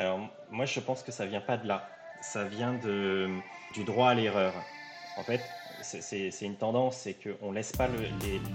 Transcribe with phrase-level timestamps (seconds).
[0.00, 0.18] Alors
[0.50, 1.86] moi je pense que ça vient pas de là,
[2.22, 4.54] ça vient du droit à l'erreur.
[5.18, 5.42] En fait,
[5.82, 7.86] c'est une tendance, c'est qu'on ne laisse pas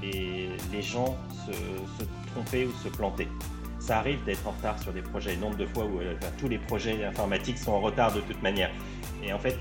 [0.02, 3.28] les, gens se, tromper ou se planter.
[3.80, 6.58] Ça arrive d'être en retard sur des projets, nombre de fois où euh, tous les
[6.58, 8.72] projets informatiques sont en retard de toute manière.
[9.24, 9.56] Et en fait,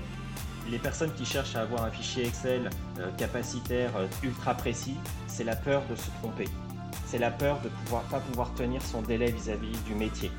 [0.71, 4.95] les personnes qui cherchent à avoir un fichier Excel euh, capacitaire euh, ultra précis,
[5.27, 6.45] c'est la peur de se tromper.
[7.05, 10.31] C'est la peur de ne pas pouvoir tenir son délai vis à -vis du métier.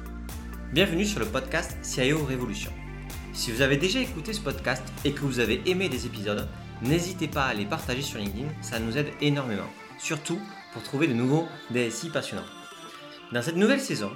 [0.73, 2.73] Bienvenue sur le podcast CIO Révolution.
[3.33, 6.49] Si vous avez déjà écouté ce podcast et que vous avez aimé des épisodes,
[6.83, 10.41] n'hésitez pas à les partager sur LinkedIn, ça nous aide énormément, surtout
[10.73, 12.43] pour trouver de nouveaux DSI passionnants.
[13.33, 14.11] Dans cette nouvelle saison,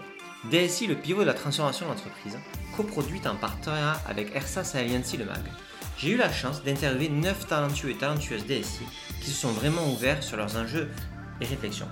[0.50, 2.36] DSI, le pivot de la transformation de l'entreprise,
[2.76, 5.44] coproduite en partenariat avec ERSA Alliancy Le Mag,
[5.98, 8.84] j'ai eu la chance d'interviewer 9 talentueux et talentueuses DSI
[9.22, 10.88] qui se sont vraiment ouverts sur leurs enjeux
[11.40, 11.88] et réflexions.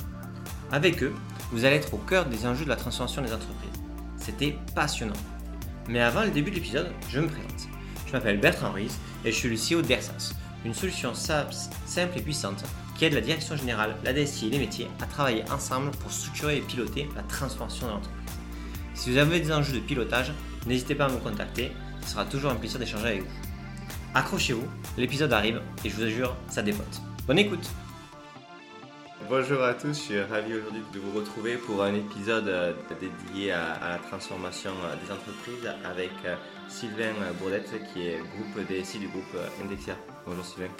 [0.72, 1.14] Avec eux,
[1.52, 3.77] vous allez être au cœur des enjeux de la transformation des entreprises.
[4.28, 5.14] C'était passionnant.
[5.88, 7.66] Mais avant le début de l'épisode, je me présente.
[8.06, 10.34] Je m'appelle Bertrand Ruiz et je suis le CEO d'Ersas,
[10.66, 11.54] une solution simple
[12.14, 12.62] et puissante
[12.94, 16.58] qui aide la direction générale, la DSI et les métiers à travailler ensemble pour structurer
[16.58, 18.34] et piloter la transformation de l'entreprise.
[18.92, 20.34] Si vous avez des enjeux de pilotage,
[20.66, 23.32] n'hésitez pas à me contacter, ce sera toujours un plaisir d'échanger avec vous.
[24.14, 24.68] Accrochez-vous,
[24.98, 27.00] l'épisode arrive et je vous assure, ça dépote.
[27.26, 27.66] Bonne écoute
[29.30, 33.52] Bonjour à tous, je suis ravi aujourd'hui de vous retrouver pour un épisode euh, dédié
[33.52, 36.34] à, la transformation euh, des entreprises avec euh,
[36.66, 39.96] Sylvain Bourdette qui est groupe DSI du groupe Indexia.
[40.26, 40.70] Bonjour Sylvain.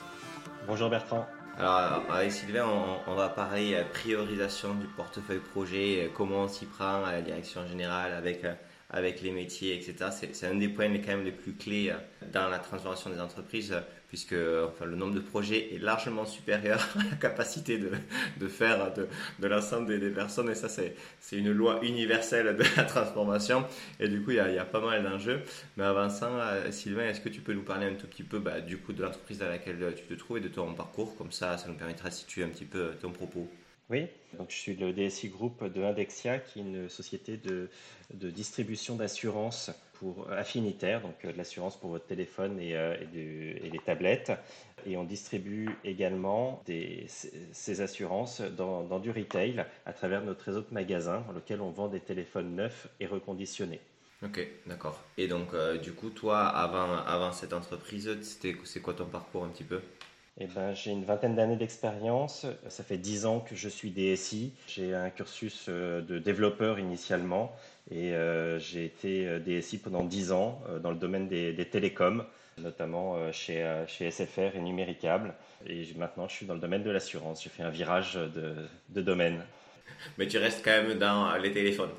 [0.67, 1.27] Bonjour Bertrand.
[1.59, 2.65] Alors avec Sylvain,
[3.07, 8.15] on, va parler priorisation du portefeuille projet, comment on s'y prend à la direction générale
[8.15, 8.47] avec,
[8.91, 10.11] avec les métiers, etc.
[10.33, 11.93] C'est un des points quand même les plus clés
[12.33, 13.75] dans la transformation des entreprises
[14.09, 14.35] puisque
[14.67, 17.91] enfin, le nombre de projets est largement supérieur à la capacité de,
[18.39, 20.51] de faire de, l'ensemble des, personnes.
[20.51, 20.95] Et ça, c'est,
[21.33, 23.65] une loi universelle de la transformation.
[24.01, 25.43] Et du coup, il y a, pas mal d'enjeux.
[25.77, 28.39] Mais avant ça, euh, Sylvain, est-ce que tu peux nous parler un tout petit peu
[28.39, 31.17] bah, du coup de l'entreprise dans laquelle tu te trouves et de ton parcours?
[31.17, 33.49] Comme ça, ça nous permettra de situer un petit peu ton propos.
[33.91, 34.07] Oui,
[34.37, 37.71] donc je suis le DSI Group de Indexia, qui est une société de,
[38.13, 43.71] de distribution d'assurance pour affinitaire, donc euh, de l'assurance pour votre téléphone et, euh, et,
[43.71, 44.33] les tablettes.
[44.87, 50.61] Et on distribue également des, ces assurances dans, dans, du retail à travers notre réseau
[50.61, 53.81] de magasins dans lequel on vend des téléphones neufs et reconditionnés.
[54.23, 55.03] Ok, d'accord.
[55.17, 59.49] Et donc, euh, du coup, toi, avant, avant cette entreprise, c'est quoi ton parcours un
[59.49, 59.81] petit peu?
[60.41, 62.47] Eh ben, j'ai une vingtaine d'années d'expérience.
[62.69, 64.53] Ça fait dix ans que je suis DSI.
[64.69, 67.53] J'ai un cursus de développeur initialement
[67.91, 72.25] et euh, j'ai été euh, DSI pendant 10 ans euh, dans le domaine des, télécoms,
[72.59, 75.35] notamment chez, chez, SFR et Numéricable.
[75.67, 77.43] Et maintenant, je suis dans le domaine de l'assurance.
[77.43, 78.55] J'ai fait un virage de,
[78.91, 79.43] de domaine.
[80.19, 81.91] Mais tu restes quand même dans les téléphones.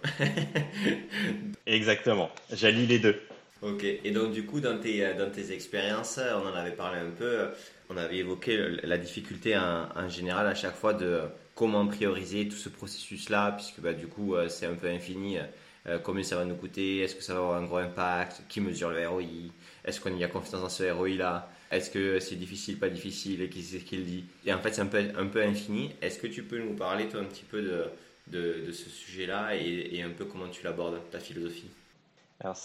[1.65, 2.29] Exactement.
[2.51, 3.21] J'allie les deux.
[3.61, 3.83] Ok.
[3.83, 7.49] Et donc, du coup, dans tes, dans tes expériences, on en avait parlé un peu.
[7.89, 11.21] On avait évoqué la difficulté en, général à chaque fois de
[11.55, 15.37] comment prioriser tout ce processus-là, puisque bah, du coup, c'est un peu infini
[15.87, 18.59] euh, combien ça va nous coûter, est-ce que ça va avoir un gros impact, qui
[18.59, 19.23] mesure le ROI,
[19.85, 23.49] est-ce qu'on y a confiance dans ce ROI-là, est-ce que c'est difficile, pas difficile, et
[23.49, 24.25] qui c'est ce qu'il dit.
[24.45, 25.91] Et en fait, c'est un peu, un peu infini.
[26.01, 27.85] Est-ce que tu peux nous parler, toi, un petit peu de,
[28.27, 31.69] de, ce sujet-là et, et, un peu comment tu l'abordes, ta philosophie?
[32.39, 32.57] Alors,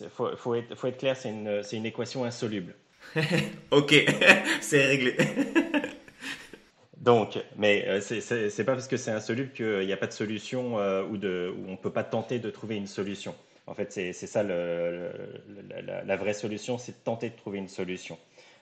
[0.00, 2.74] il faut, faut, être, faut être clair, c'est une, une équation insoluble.
[3.70, 3.94] ok,
[4.60, 5.16] c'est réglé.
[7.00, 10.12] Donc, mais euh, ce c'est pas parce que c'est insoluble qu'il n'y a pas de
[10.12, 13.34] solution euh, ou, de, on ne peut pas tenter de trouver une solution.
[13.66, 18.18] En fait, c'est ça la, vraie solution, c'est de tenter de trouver une solution.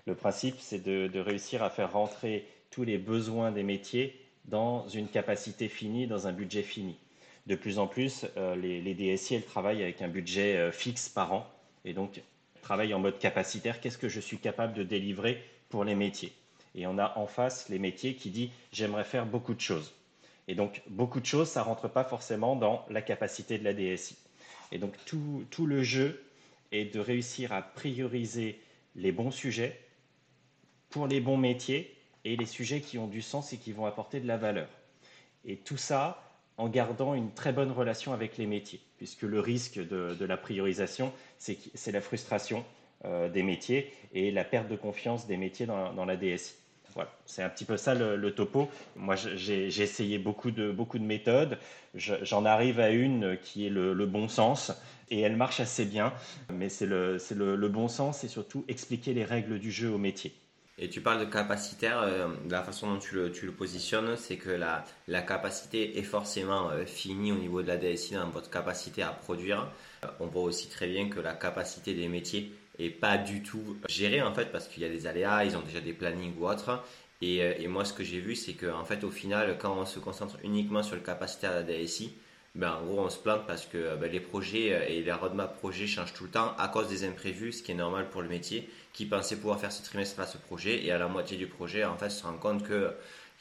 [0.07, 5.09] Le principe, c'est de, réussir à faire rentrer tous les besoins des métiers dans une
[5.09, 6.99] capacité finie, dans un budget fini.
[7.49, 11.51] De plus en plus, euh, les, DSI, elles travaillent avec un budget fixe par an
[11.85, 12.21] et donc
[12.61, 13.81] travaillent en mode capacitaire.
[13.81, 16.33] Qu'est-ce que je suis capable de délivrer pour les métiers?
[16.75, 19.95] Et on a en face les métiers qui dit j'aimerais faire beaucoup de choses.
[20.47, 24.17] Et donc beaucoup de choses, ça rentre pas forcément dans la capacité de la DSI.
[24.71, 26.23] Et donc tout, tout le jeu
[26.71, 28.61] est de réussir à prioriser
[28.95, 29.81] les bons sujets
[30.91, 31.95] pour les bons métiers
[32.25, 34.69] et les sujets qui ont du sens et qui vont apporter de la valeur.
[35.45, 36.28] Et tout ça
[36.59, 41.13] en gardant une très bonne relation avec les métiers, puisque le risque de, la priorisation,
[41.39, 42.65] c'est la frustration
[43.05, 46.55] euh, des métiers et la perte de confiance des métiers dans, la DSI.
[46.95, 48.69] Voilà, c'est un petit peu ça le, topo.
[48.97, 51.59] Moi, j'ai essayé beaucoup de, méthodes.
[51.95, 54.73] J'en arrive à une qui est le, bon sens
[55.11, 56.13] et elle marche assez bien.
[56.53, 60.35] Mais c'est le, le, bon sens et surtout expliquer les règles du jeu au métier.
[60.81, 64.37] Et tu parles de capacitaire, euh, la façon dont tu le, tu le positionnes, c'est
[64.37, 68.49] que la, la, capacité est forcément euh, finie au niveau de la DSI dans votre
[68.49, 69.69] capacité à produire.
[70.05, 73.77] Euh, on voit aussi très bien que la capacité des métiers est pas du tout
[73.89, 76.47] gérée en fait parce qu'il y a des aléas, ils ont déjà des plannings ou
[76.47, 76.81] autres.
[77.23, 79.99] Et, et moi, ce que j'ai vu, c'est qu'en fait, au final, quand on se
[79.99, 82.15] concentre uniquement sur le capacitaire de la DSI,
[82.55, 85.89] ben, en gros, on se plante parce que ben, les projets et les roadmap projets
[85.89, 88.71] changent tout le temps à cause des imprévus, ce qui est normal pour le métier
[88.99, 91.97] qui pensait pouvoir faire ce trimestre-là ce projet et à la moitié du projet, en
[91.97, 92.91] fait, se rend compte qu'il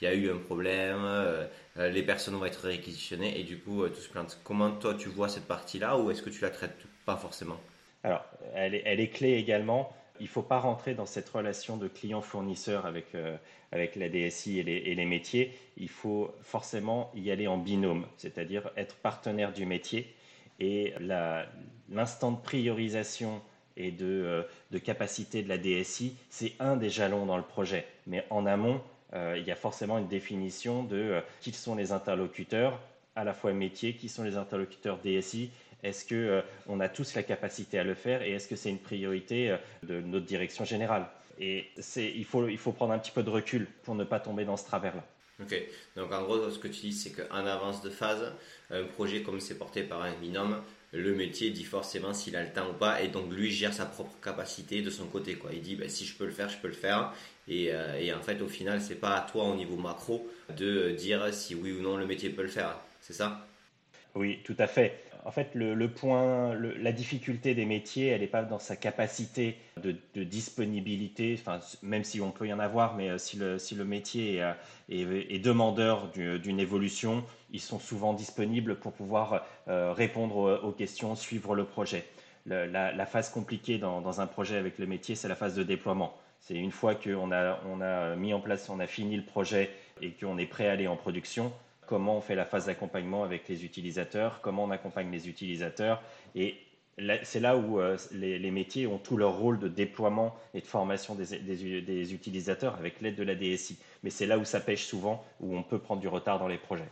[0.04, 3.90] y a eu un problème, euh, les personnes vont être réquisitionnées et du coup, euh,
[3.90, 4.40] tout se plante.
[4.44, 6.78] Comment toi tu vois cette partie-là ou est-ce que tu la traites
[7.08, 7.60] pas forcément?
[8.04, 8.24] Alors,
[8.54, 9.92] elle est, elle est, clé également.
[10.20, 13.36] Il faut pas rentrer dans cette relation de client-fournisseur avec, euh,
[13.72, 15.58] avec la DSI et les, et les, métiers.
[15.76, 20.14] Il faut forcément y aller en binôme, c'est-à-dire être partenaire du métier.
[20.60, 20.94] Et
[21.90, 23.42] l'instant de priorisation
[23.78, 27.86] et euh, de, capacité de la DSI, c'est un des jalons dans le projet.
[28.08, 28.82] Mais en amont,
[29.14, 32.80] euh, il y a forcément une définition de euh, qui sont les interlocuteurs,
[33.16, 35.50] à la fois métier, qui sont les interlocuteurs DSI,
[35.84, 39.56] est-ce qu'on a tous la capacité à le faire et est-ce que c'est une priorité
[39.84, 41.08] de notre direction générale?
[41.40, 44.44] Et il faut, il faut prendre un petit peu de recul pour ne pas tomber
[44.44, 45.04] dans ce travers-là.
[45.40, 45.56] Ok,
[45.96, 48.34] donc en gros, ce que tu dis, c'est qu'en avance de phase,
[48.72, 52.52] un projet comme c'est porté par un binôme, le métier dit forcément s'il a le
[52.52, 55.36] temps ou pas, et donc lui gère sa propre capacité de son côté.
[55.36, 55.52] Quoi.
[55.54, 57.14] Il dit ben, si je peux le faire, je peux le faire.
[57.48, 60.92] Et, euh, et en fait, au final, c'est pas à toi au niveau macro de
[60.92, 62.78] dire si oui ou non le métier peut le faire.
[63.02, 63.48] C'est ça?
[64.16, 68.44] Oui, tout à fait en fait, le, point, la difficulté des métiers, elle n'est pas
[68.44, 71.38] dans sa capacité de, disponibilité,
[71.82, 74.56] même si on peut y en avoir, mais euh, si le, si le métier est,
[74.90, 81.56] est, demandeur d'une évolution, ils sont souvent disponibles pour pouvoir euh, répondre aux, questions, suivre
[81.56, 82.06] le projet.
[82.46, 86.16] la, phase compliquée dans, dans, un projet avec le métier, c'est la phase de déploiement.
[86.40, 89.72] C'est une fois qu'on a, on a mis en place, on a fini le projet
[90.02, 91.52] et qu'on est prêt à aller en production,
[91.88, 96.04] comment on fait la phase d'accompagnement avec les utilisateurs, comment on accompagne les utilisateurs.
[96.36, 96.58] Et
[97.24, 101.16] c'est là où euh, les, métiers ont tout leur rôle de déploiement et de formation
[101.16, 103.78] des, utilisateurs avec l'aide de la DSI.
[104.04, 106.58] Mais c'est là où ça pêche souvent, où on peut prendre du retard dans les
[106.58, 106.90] projets.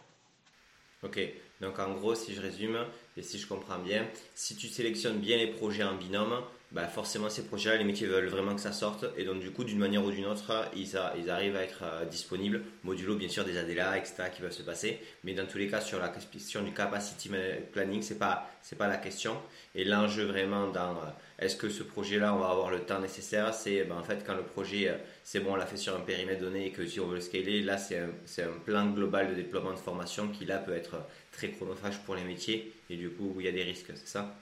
[1.03, 1.19] Ok,
[1.61, 2.77] donc en gros, si je résume
[3.17, 6.41] et si je comprends bien, si tu sélectionnes bien les projets en binôme,
[6.71, 9.05] bah forcément ces projets-là, les métiers veulent vraiment que ça sorte.
[9.17, 12.63] Et donc du coup d'une manière ou d'une autre, ils, arrivent à être euh, disponibles,
[12.83, 14.25] modulo bien sûr des ADLA, etc.
[14.35, 17.29] qui va se passer, mais dans tous les cas sur la question du capacity
[17.71, 19.37] planning, c'est pas c'est pas la question.
[19.75, 21.09] Et l'enjeu vraiment dans euh,
[21.39, 24.35] est-ce que ce projet-là on va avoir le temps nécessaire, c'est ben, en fait quand
[24.35, 26.99] le projet euh, c'est bon on l'a fait sur un périmètre donné et que si
[26.99, 28.09] on veut le scaler, là c'est un,
[28.43, 30.97] un plan global de déploiement de formation qui là peut être
[31.31, 32.73] très chronophage pour les métiers.
[32.89, 34.35] Et du coup il y a des risques, c'est ça?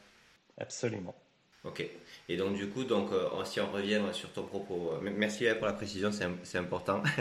[0.57, 1.15] Absolument.
[1.63, 1.85] Ok.
[2.29, 5.67] Et donc du coup, donc euh, si on revient sur ton propos, euh, merci pour
[5.67, 7.03] la précision, c'est important.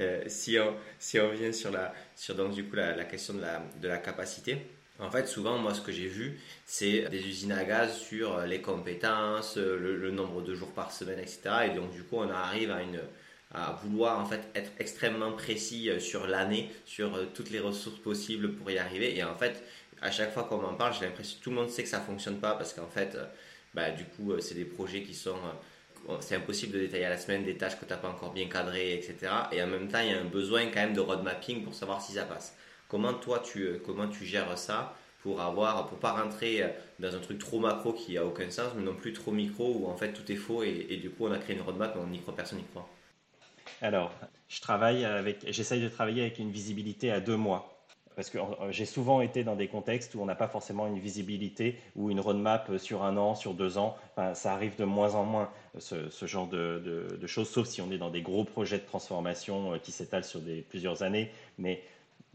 [0.00, 3.42] Euh, si on si on revient sur la sur donc du coup la, question de
[3.42, 4.58] la de la capacité.
[4.98, 8.60] En fait, souvent, moi, ce que j'ai vu, c'est des usines à gaz sur les
[8.60, 11.40] compétences, le, nombre de jours par semaine, etc.
[11.66, 13.00] Et donc, du coup, on arrive à une,
[13.52, 18.70] à vouloir en fait être extrêmement précis sur l'année, sur toutes les ressources possibles pour
[18.70, 19.16] y arriver.
[19.16, 19.62] Et en fait,
[20.00, 22.00] à chaque fois qu'on m'en parle, j'ai l'impression que tout le monde sait que ça
[22.00, 23.16] fonctionne pas parce qu'en fait,
[23.74, 25.36] bah, du coup, euh, c'est des projets qui sont.
[26.08, 28.32] Euh, c'est impossible de détailler à la semaine des tâches que tu n'as pas encore
[28.32, 29.16] bien cadrées, etc.
[29.52, 31.74] Et en même temps, il y a un besoin quand même de road mapping pour
[31.74, 32.56] savoir si ça passe.
[32.88, 36.62] Comment toi, tu, euh, comment tu gères ça pour avoir, pour pas rentrer
[36.98, 39.86] dans un truc trop macro qui a aucun sens, mais non plus trop micro où
[39.86, 42.02] en fait tout est faux et, et du coup on a créé une roadmap mais
[42.02, 42.86] on n'y croit, personne n'y croit.
[43.80, 44.12] Alors,
[44.48, 47.73] je travaille avec, j'essaye de travailler avec une visibilité à deux mois
[48.16, 50.98] parce que euh, j'ai souvent été dans des contextes où on n'a pas forcément une
[50.98, 53.96] visibilité ou une roadmap sur un an, sur deux ans.
[54.34, 58.10] ça arrive de moins en moins, ce, genre de, choses, sauf si on est dans
[58.10, 61.30] des gros projets de transformation euh, qui s'étalent sur plusieurs années.
[61.58, 61.82] Mais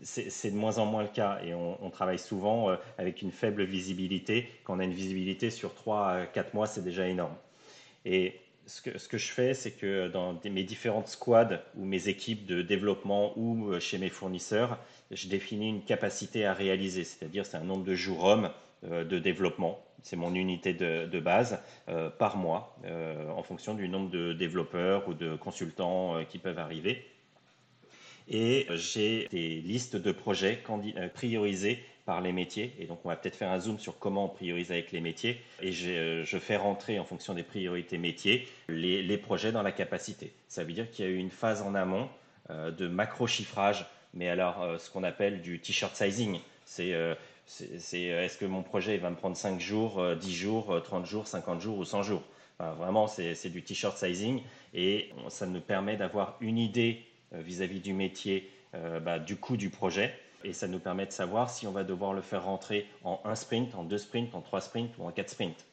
[0.02, 3.64] c'est de moins en moins le cas et on, travaille souvent euh, avec une faible
[3.64, 4.50] visibilité.
[4.64, 7.36] Quand on a une visibilité sur trois à quatre mois, c'est déjà énorme.
[8.06, 12.62] Et ce que, je fais, c'est que dans mes différentes squads ou mes équipes de
[12.62, 14.78] développement ou chez mes fournisseurs,
[15.12, 18.52] je définis une capacité à réaliser, c'est-à-dire c'est un nombre de jours hommes
[18.86, 19.84] euh, de développement.
[20.04, 25.10] C'est mon unité de, base euh, par mois euh, en fonction du nombre de développeurs
[25.10, 27.06] ou de consultants qui peuvent arriver.
[28.30, 30.62] Et j'ai des listes de projets
[31.16, 32.74] priorisés par les métiers.
[32.80, 35.42] Et donc, on va peut-être faire un zoom sur comment on priorise avec les métiers.
[35.62, 40.32] Et je fais rentrer en fonction des priorités métiers les, les projets dans la capacité.
[40.48, 42.08] Ça veut dire qu'il y a eu une phase en amont
[42.50, 46.40] de macro-chiffrage mais alors euh, ce qu'on appelle du t-shirt sizing.
[46.66, 51.06] C'est euh, C'est est-ce que mon projet va me prendre 5 jours, 10 jours, 30
[51.06, 52.24] jours, 50 jours ou 100 jours?
[52.78, 57.02] Vraiment, c'est du t-shirt sizing et ça nous permet d'avoir une idée
[57.32, 58.52] vis-à-vis du métier,
[59.02, 60.14] bah, du coût du projet
[60.44, 63.36] et ça nous permet de savoir si on va devoir le faire rentrer en un
[63.36, 65.69] sprint, en deux sprints, en trois sprints ou en quatre sprints.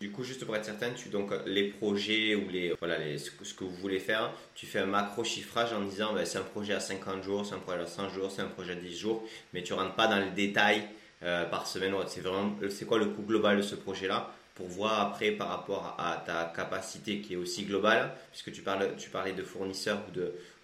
[0.00, 3.30] Du coup, juste pour être certain, tu, donc, les projets ou les, voilà, les, ce,
[3.30, 6.72] que vous voulez faire, tu fais un macro chiffrage en disant ben, c'est un projet
[6.72, 9.28] à 50 jours, c'est un projet à 100 jours, c'est un projet à 10 jours,
[9.52, 10.84] mais tu rentres pas dans les détails
[11.22, 11.92] euh, par semaine.
[12.06, 14.32] C'est vraiment c'est quoi le coût global de ce projet-là?
[14.54, 18.96] Pour voir après par rapport à ta capacité qui est aussi globale, puisque tu, parles,
[18.96, 20.12] tu parlais de fournisseurs ou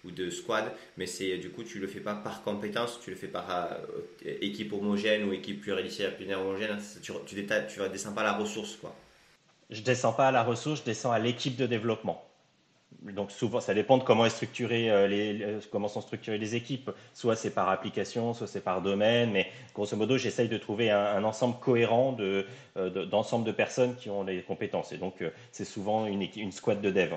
[0.09, 3.15] de, ou squad, mais c'est du coup tu le fais pas par compétence, tu le
[3.15, 3.77] fais par euh,
[4.41, 8.95] équipe homogène ou équipe pluridisciplinaire homogène, tu, tu, tu descends pas la ressource quoi.
[9.69, 12.23] Je descends pas à la ressource, je descends à l'équipe de développement.
[13.01, 16.89] Donc souvent, ça dépend de euh, euh, comment sont structurées les équipes.
[17.13, 21.23] Soit c'est par application, soit c'est par domaine, mais grosso modo, j'essaye de trouver un,
[21.23, 24.93] ensemble cohérent d'ensemble de, de, personnes qui ont les compétences.
[24.93, 27.13] Et donc, c'est souvent une, une squad de dev.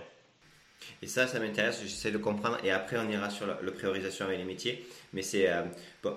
[1.02, 4.38] Et ça, ça m'intéresse, j'essaie de comprendre et après on ira sur la, priorisation avec
[4.38, 4.86] les métiers.
[5.12, 5.62] Mais euh,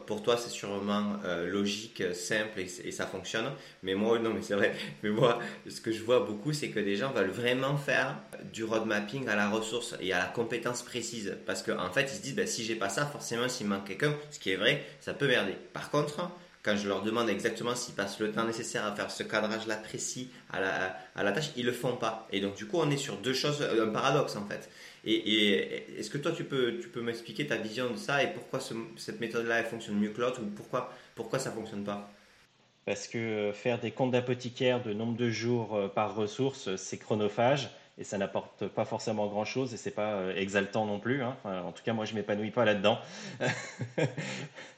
[0.05, 3.45] pour toi, c'est sûrement euh, logique, simple et, ça fonctionne.
[3.81, 4.75] Mais moi, non, mais c'est vrai.
[5.03, 8.17] Mais moi, ce que je vois beaucoup, c'est que des gens veulent vraiment faire
[8.51, 11.37] du road mapping à la ressource et à la compétence précise.
[11.45, 13.87] Parce qu'en en fait, ils se disent, ben, si j'ai pas ça, forcément, s'il manque
[13.87, 15.55] quelqu'un, ce qui est vrai, ça peut merder.
[15.73, 16.29] Par contre,
[16.63, 20.29] quand je leur demande exactement s'ils passent le temps nécessaire à faire ce cadrage-là précis
[20.49, 22.25] à la, à la tâche, ils le font pas.
[22.31, 24.69] Et donc, du coup, on est sur deux choses, un paradoxe en fait.
[25.05, 28.59] Et, est-ce que toi, tu peux, tu peux m'expliquer ta vision de ça et pourquoi
[28.95, 32.09] cette méthode-là, fonctionne mieux que l'autre ou pourquoi, pourquoi ça fonctionne pas?
[32.85, 37.69] Parce que faire des comptes d'apothicaire de nombre de jours euh, par ressource, c'est chronophage
[37.97, 41.21] et ça n'apporte pas forcément grand chose et c'est pas euh, exaltant non plus.
[41.21, 41.35] Hein.
[41.45, 42.99] en tout cas, moi, je m'épanouis pas là-dedans.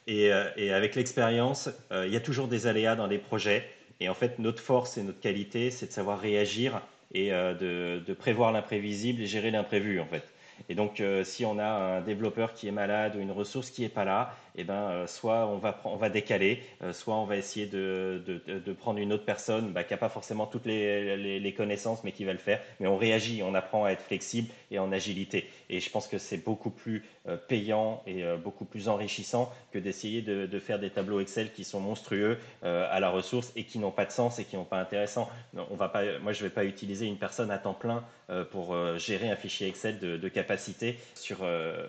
[0.08, 3.68] Euh, et, avec l'expérience, euh, il y a toujours des aléas dans les projets.
[4.00, 6.80] Et en fait, notre force et notre qualité, c'est de savoir réagir
[7.12, 10.22] et de, prévoir l'imprévisible et gérer l'imprévu, en fait.
[10.70, 13.90] Et donc, si on a un développeur qui est malade ou une ressource qui n'est
[13.90, 17.38] pas là, eh ben, euh, soit on va, on va décaler, euh, soit on va
[17.38, 21.54] essayer de, de, prendre une autre personne bah, qui n'a pas forcément toutes les, les,
[21.54, 22.62] connaissances, mais qui va le faire.
[22.80, 25.50] Mais on réagit, on apprend à être flexible et en agilité.
[25.70, 30.22] Et je pense que c'est beaucoup plus euh, payant et beaucoup plus enrichissant que d'essayer
[30.22, 34.06] de, faire des tableaux Excel qui sont monstrueux à la ressource et qui n'ont pas
[34.06, 35.30] de sens et qui n'ont pas intéressant.
[35.70, 38.04] On va pas, moi, je ne vais pas utiliser une personne à temps plein
[38.52, 41.38] pour gérer un fichier Excel de, capacité sur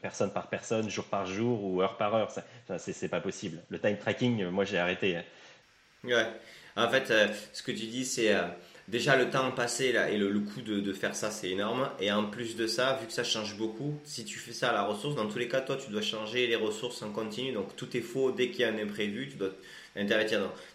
[0.03, 2.31] personne par personne, jour par jour ou heure par heure.
[2.79, 3.63] C'est pas possible.
[3.71, 5.17] Le time tracking, moi j'ai arrêté.
[5.17, 5.25] Hein.
[6.05, 6.27] Ouais.
[6.77, 8.43] En fait, euh, ce que tu dis, c'est euh,
[8.87, 11.89] déjà le temps passé là, et le, coût de, faire ça, c'est énorme.
[12.01, 14.73] Et en plus de ça, vu que ça change beaucoup, si tu fais ça à
[14.75, 17.53] la ressource, dans tous les cas, toi, tu dois changer les ressources en continu.
[17.53, 19.29] Donc tout est faux dès qu'il y a un imprévu.
[19.29, 19.53] Tu dois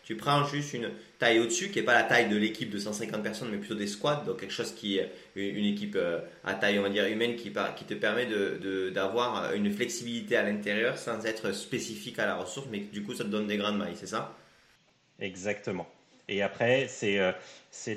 [0.03, 3.21] tu prends juste une taille au-dessus, qui n'est pas la taille de l'équipe de 150
[3.21, 4.23] personnes, mais plutôt des squads.
[4.25, 7.51] Donc quelque chose qui est une équipe euh, à taille, on va dire, humaine, qui,
[7.51, 8.27] te permet
[8.91, 13.23] d'avoir une flexibilité à l'intérieur sans être spécifique à la ressource, mais du coup, ça
[13.23, 14.35] te donne des grandes mailles, c'est ça?
[15.19, 15.87] Exactement.
[16.27, 17.31] Et après, c'est euh,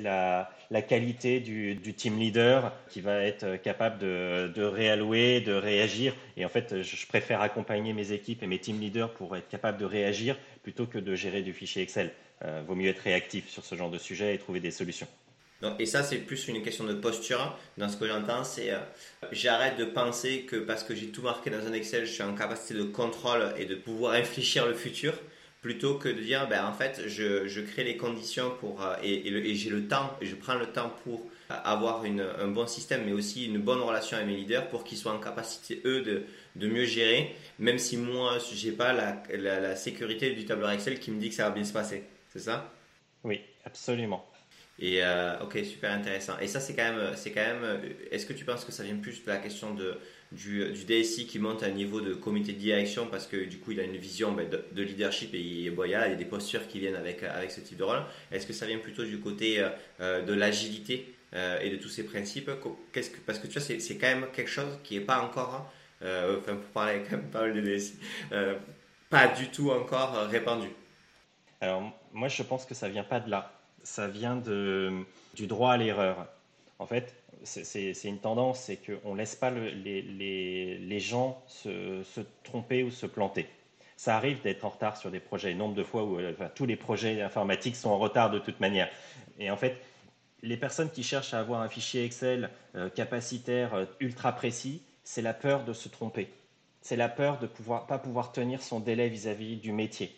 [0.01, 6.15] la, la, qualité du, team leader qui va être capable de, de, réallouer, de réagir.
[6.37, 9.77] Et en fait, je, préfère accompagner mes équipes et mes team leaders pour être capable
[9.77, 12.11] de réagir plutôt que de gérer du fichier Excel.
[12.43, 15.07] Euh, vaut mieux être réactif sur ce genre de sujet et trouver des solutions.
[15.79, 17.57] et ça, c'est plus une question de posture.
[17.77, 18.79] Dans ce que j'entends, c'est euh,
[19.31, 22.35] j'arrête de penser que parce que j'ai tout marqué dans un Excel, je suis en
[22.35, 25.13] capacité de contrôle et de pouvoir infléchir le futur
[25.65, 29.27] plutôt que de dire ben, en fait je, je crée les conditions pour euh, et,
[29.27, 32.67] et, j'ai le temps et je prends le temps pour euh, avoir une, un bon
[32.67, 36.01] système mais aussi une bonne relation avec mes leaders pour qu'ils soient en capacité eux
[36.01, 40.99] de, de mieux gérer même si moi j'ai pas la, la, sécurité du tableur Excel
[40.99, 42.03] qui me dit que ça va bien se passer.
[42.31, 42.71] C'est ça?
[43.23, 44.23] Oui absolument.
[44.77, 46.37] Et euh, ok super intéressant.
[46.41, 47.81] Et ça c'est quand même c'est quand même
[48.11, 49.97] est-ce que tu penses que ça vient plus de la question de
[50.35, 53.71] du, DSI qui monte à un niveau de comité de direction parce que du coup
[53.71, 56.79] il a une vision ben, de, leadership et il, il, y a des postures qui
[56.79, 58.03] viennent avec, avec ce type de rôle.
[58.31, 59.69] Est-ce que ça vient plutôt du côté euh,
[60.01, 62.51] euh, de l'agilité euh, et de tous ces principes?
[63.25, 66.71] Parce que tu vois, c'est, quand même quelque chose qui n'est pas encore, enfin pour
[66.73, 67.95] parler quand même pas de DSI,
[69.09, 70.67] pas du tout encore répandu.
[71.61, 74.91] Alors moi je pense que ça vient pas de là, ça vient de,
[75.33, 76.27] du droit à l'erreur.
[76.77, 77.15] En fait,
[77.45, 82.03] c'est une tendance, c'est qu'on ne laisse pas les, gens se,
[82.43, 83.47] tromper ou se planter.
[83.97, 86.19] Ça arrive d'être en retard sur des projets, nombre de fois où
[86.53, 88.89] tous les projets informatiques sont en retard de toute manière.
[89.39, 89.77] Et en fait,
[90.41, 95.21] les personnes qui cherchent à avoir un fichier Excel euh, capacitaire euh, ultra précis, c'est
[95.21, 96.29] la peur de se tromper.
[96.81, 100.13] C'est la peur de ne pas pouvoir tenir son délai vis-à-vis -vis du métier.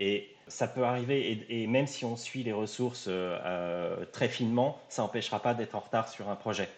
[0.00, 3.08] Et ça peut arriver, et, même si on suit les ressources
[4.10, 6.68] très finement, ça n'empêchera pas d'être en retard sur un projet.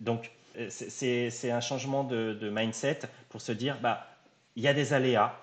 [0.00, 0.30] Donc,
[0.68, 4.06] c'est un changement de, mindset pour se dire, bah,
[4.56, 5.36] il y a des aléas,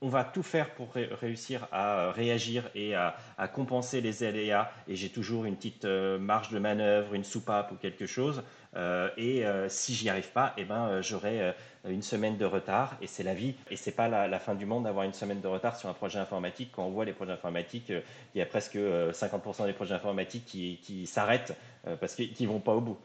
[0.00, 3.16] on va tout faire pour réussir à réagir et à,
[3.52, 4.70] compenser les aléas.
[4.86, 8.42] Et j'ai toujours une petite euh, marge de manœuvre, une soupape ou quelque chose.
[8.76, 11.54] Euh, et euh, si j'y arrive pas, eh ben, j'aurai
[11.88, 12.96] une semaine de retard.
[13.00, 13.54] Et c'est la vie.
[13.70, 16.18] Et c'est pas la, fin du monde d'avoir une semaine de retard sur un projet
[16.18, 16.70] informatique.
[16.72, 21.06] Quand on voit les projets informatiques, il y a presque 50% des projets informatiques qui,
[21.06, 21.54] s'arrêtent
[22.00, 22.98] parce qu'ils ne vont pas au bout.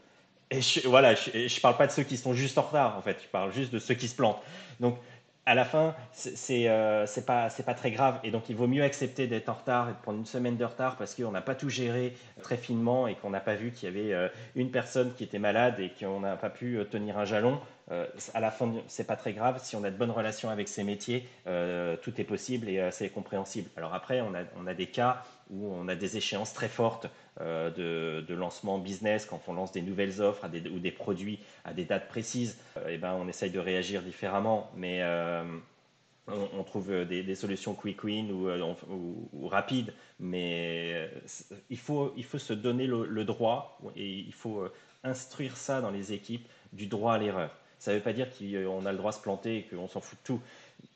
[0.52, 3.02] Et je, voilà, je ne parle pas de ceux qui sont juste en retard, en
[3.02, 3.18] fait.
[3.24, 4.42] Je parle juste de ceux qui se plantent.
[4.80, 4.98] Donc,
[5.46, 8.20] à la fin, c'est euh, pas, très grave.
[8.24, 10.64] Et donc, il vaut mieux accepter d'être en retard et de prendre une semaine de
[10.64, 13.90] retard parce qu'on n'a pas tout géré très finement et qu'on n'a pas vu qu'il
[13.90, 17.18] y avait euh, une personne qui était malade et qu'on n'a pas pu euh, tenir
[17.18, 17.60] un jalon.
[17.92, 19.60] Euh, à la fin, c'est pas très grave.
[19.62, 23.70] Si on a de bonnes relations avec ces métiers, tout est possible et c'est compréhensible.
[23.76, 25.22] Alors après, on a des cas
[25.54, 27.08] où on a des échéances très fortes
[27.42, 31.86] euh, de, lancement business, quand on lance des nouvelles offres ou des produits à des
[31.86, 35.44] dates précises, et euh, eh ben, on essaye de réagir différemment, mais euh,
[36.28, 41.10] on, trouve des, solutions quick win ou, rapides, mais
[41.70, 44.64] il faut, il faut se donner le, droit et il faut
[45.04, 47.56] instruire ça dans les équipes du droit à l'erreur.
[47.78, 50.00] Ça ne veut pas dire qu'on a le droit de se planter et qu'on s'en
[50.00, 50.42] fout de tout,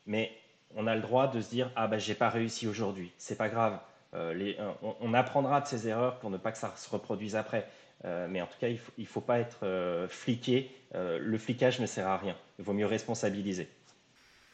[0.06, 0.32] mais
[0.76, 3.50] on a le droit de se dire ah ben j'ai pas réussi aujourd'hui, c'est pas
[3.50, 3.80] grave.
[4.18, 4.54] Euh,
[5.00, 7.70] on, apprendra de ces erreurs pour ne pas que ça se reproduise après.
[8.06, 10.72] Euh, mais en tout cas, il ne faut, pas être euh, fliqué.
[10.94, 12.36] le flicage ne sert à rien.
[12.60, 13.68] Il vaut mieux responsabiliser.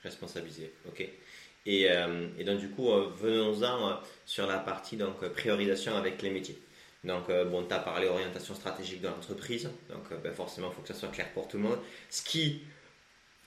[0.03, 1.07] Responsabiliser, ok.
[1.65, 1.87] Et,
[2.45, 6.59] donc du coup, venons-en sur la partie donc priorisation avec les métiers.
[7.05, 9.69] Donc bon, tu as parlé orientation stratégique de l'entreprise.
[9.89, 11.79] Donc ben, forcément, il faut que ça soit clair pour tout le monde.
[12.09, 12.63] Ce qui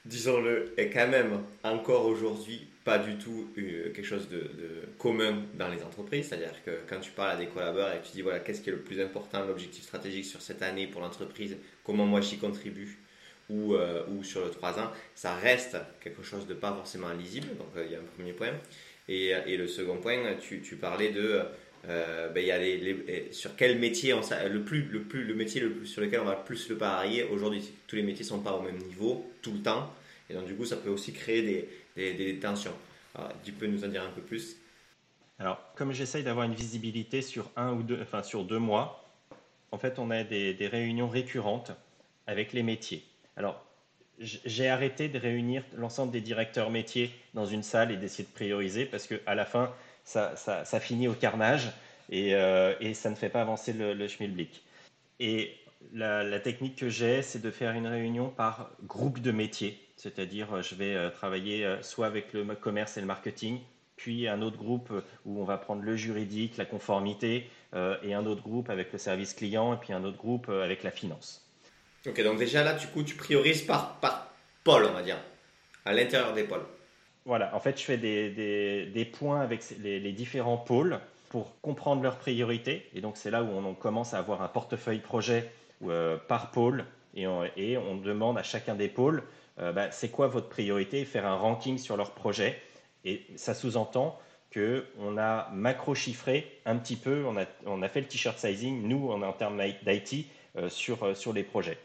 [0.06, 4.48] disons-le, est quand même encore aujourd'hui pas du tout euh, quelque chose de,
[4.96, 6.28] commun dans les entreprises.
[6.28, 8.70] C'est-à-dire que quand tu parles à des collaborateurs et que tu dis voilà, qu'est-ce qui
[8.70, 12.96] est le plus important, l'objectif stratégique sur cette année pour l'entreprise, comment moi j'y contribue,
[13.50, 17.48] ou, euh, ou sur le 3 ans, ça reste quelque chose de pas forcément lisible.
[17.58, 18.52] Donc euh, il y a un premier point.
[19.08, 21.42] Et, et le second point, tu, tu parlais de
[21.88, 25.60] euh, ben, y a les, sur quel métier on, le plus le plus le métier
[25.60, 28.52] le plus sur lequel on va plus le parier aujourd'hui tous les métiers sont pas
[28.52, 29.92] au même niveau tout le temps.
[30.28, 32.74] Et donc du coup ça peut aussi créer des, tensions.
[33.44, 34.56] Tu peux nous en dire un peu plus?
[35.38, 39.04] Alors comme j'essaye d'avoir une visibilité sur un ou deux enfin sur deux mois
[39.70, 41.72] en fait on a des, des réunions récurrentes
[42.26, 43.04] avec les métiers.
[43.36, 43.66] Alors
[44.18, 48.86] j'ai arrêté de réunir l'ensemble des directeurs métiers dans une salle et d'essayer de prioriser
[48.86, 49.72] parce qu'à la fin,
[50.06, 51.72] ça, finit au carnage
[52.12, 54.62] euh, et, ça ne fait pas avancer le, le schmilblick.
[55.20, 55.54] Et
[55.92, 59.78] la, technique que j'ai, c'est de faire une réunion par groupe de métiers.
[59.96, 63.60] C'est-à-dire, je vais euh, travailler euh, soit avec le commerce et le marketing,
[63.96, 64.92] puis un autre groupe
[65.24, 67.48] où on va prendre le juridique, la conformité,
[68.02, 70.90] et un autre groupe avec le service client, et puis un autre groupe avec la
[70.90, 71.46] finance.
[72.06, 74.32] Ok, donc déjà là, du coup, tu priorises par, par
[74.64, 75.18] pôle, on va dire,
[75.84, 76.64] à l'intérieur des pôles.
[77.26, 82.88] Voilà, en fait, je fais des, points avec les, différents pôles pour comprendre leurs priorités.
[82.94, 85.50] Et donc, c'est là où on, commence à avoir un portefeuille projet
[85.84, 86.84] euh, par pôle.
[87.16, 89.24] Et on, demande à chacun des pôles,
[89.58, 92.60] euh, bah, c'est quoi votre priorité, faire un ranking sur leur projet.
[93.04, 94.20] Et ça sous-entend
[94.54, 99.60] qu'on a macro-chiffré un petit peu, on a, fait le t-shirt sizing, nous, en termes
[99.84, 100.26] d'IT,
[100.68, 101.78] sur les projets.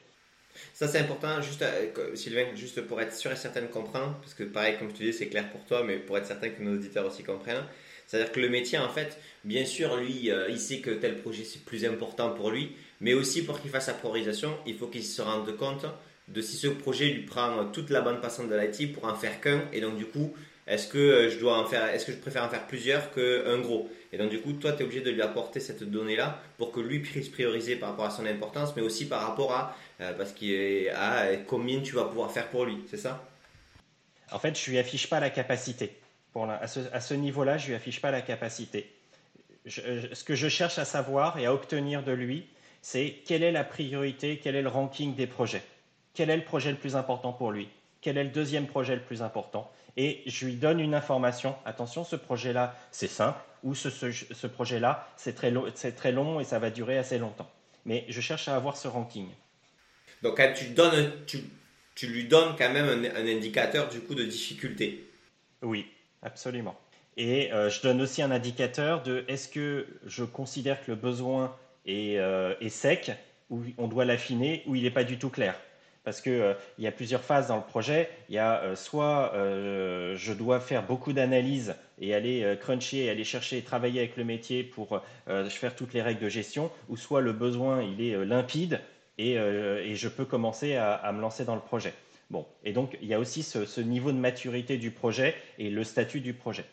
[0.74, 4.34] Ça, c'est important, juste, euh, Sylvain, juste pour être sûr et certain de comprendre, parce
[4.34, 6.62] que pareil, comme je te dis, c'est clair pour toi, mais pour être certain que
[6.62, 7.64] nos auditeurs aussi comprennent.
[8.08, 11.44] C'est-à-dire que le métier, en fait, bien sûr, lui, euh, il sait que tel projet,
[11.44, 15.04] c'est plus important pour lui, mais aussi pour qu'il fasse sa priorisation, il faut qu'il
[15.04, 15.86] se rende compte
[16.28, 19.40] de si ce projet lui prend toute la bande passante de l'IT pour en faire
[19.42, 20.34] qu'un, et donc du coup,
[20.68, 23.60] est-ce que euh, je dois en faire, est-ce que je préfère en faire plusieurs qu'un
[23.60, 23.90] gros?
[24.14, 26.80] Et donc du coup, toi, tu es obligé de lui apporter cette donnée-là pour que
[26.80, 29.76] lui puisse prioriser par rapport à son importance, mais aussi par rapport à
[30.18, 33.24] parce qu'il à combien tu vas pouvoir faire pour lui, c'est ça?
[34.32, 35.98] En fait, je lui affiche pas la capacité.
[36.36, 38.90] À ce, niveau-là, je lui affiche pas la capacité.
[39.66, 42.48] ce que je cherche à savoir et à obtenir de lui,
[42.82, 45.64] c'est quelle est la priorité, quel est le ranking des projets,
[46.14, 49.02] quel est le projet le plus important pour lui, quel est le deuxième projet le
[49.02, 51.56] plus important, et je lui donne une information.
[51.66, 55.54] Attention, ce projet-là, c'est simple, ou ce, ce, projet-là, c'est très,
[55.92, 57.50] très long et ça va durer assez longtemps.
[57.86, 59.28] Mais je cherche à avoir ce ranking.
[60.22, 60.40] Donc
[61.96, 65.10] tu, lui donnes quand même un, indicateur du coup de difficulté.
[65.62, 65.88] Oui,
[66.22, 66.76] absolument.
[67.18, 71.56] Et euh, je donne aussi un indicateur de est-ce que je considère que le besoin
[71.86, 73.12] est, euh, sec,
[73.50, 75.56] ou on doit l'affiner, ou il n'est pas du tout clair.
[76.04, 78.10] parce qu'il il y a plusieurs phases dans le projet.
[78.30, 83.62] Il y a soit je dois faire beaucoup d'analyses et aller cruncher, aller chercher et
[83.62, 85.02] travailler avec le métier pour
[85.50, 88.80] faire toutes les règles de gestion, ou soit le besoin il est limpide
[89.30, 91.94] et, je peux commencer à, me lancer dans le projet.
[92.30, 95.84] Bon, et donc il y a aussi ce, niveau de maturité du projet et le
[95.84, 96.66] statut du projet.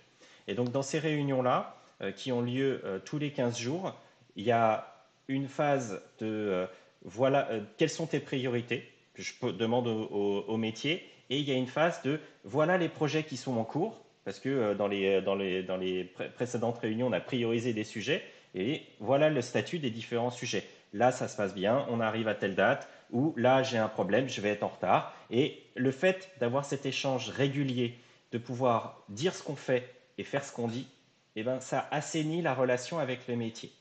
[0.47, 1.75] Et donc dans ces réunions-là,
[2.15, 3.95] qui ont lieu tous les 15 jours,
[4.37, 4.95] il y a
[5.27, 6.67] une phase de
[7.03, 11.67] voilà, quelles sont tes priorités que je demande au, métier, et il y a une
[11.67, 16.05] phase de voilà les projets qui sont en cours, parce que dans les
[16.37, 18.23] précédentes réunions, on a priorisé des sujets,
[18.55, 20.65] et voilà le statut des différents sujets.
[20.92, 24.29] Là, ça se passe bien, on arrive à telle date, ou là, j'ai un problème,
[24.29, 25.14] je vais être en retard.
[25.31, 27.98] Et le fait d'avoir cet échange régulier,
[28.33, 30.87] de pouvoir dire ce qu'on fait et faire ce qu'on dit,
[31.37, 33.72] eh ben, ça assainit la relation avec le métier.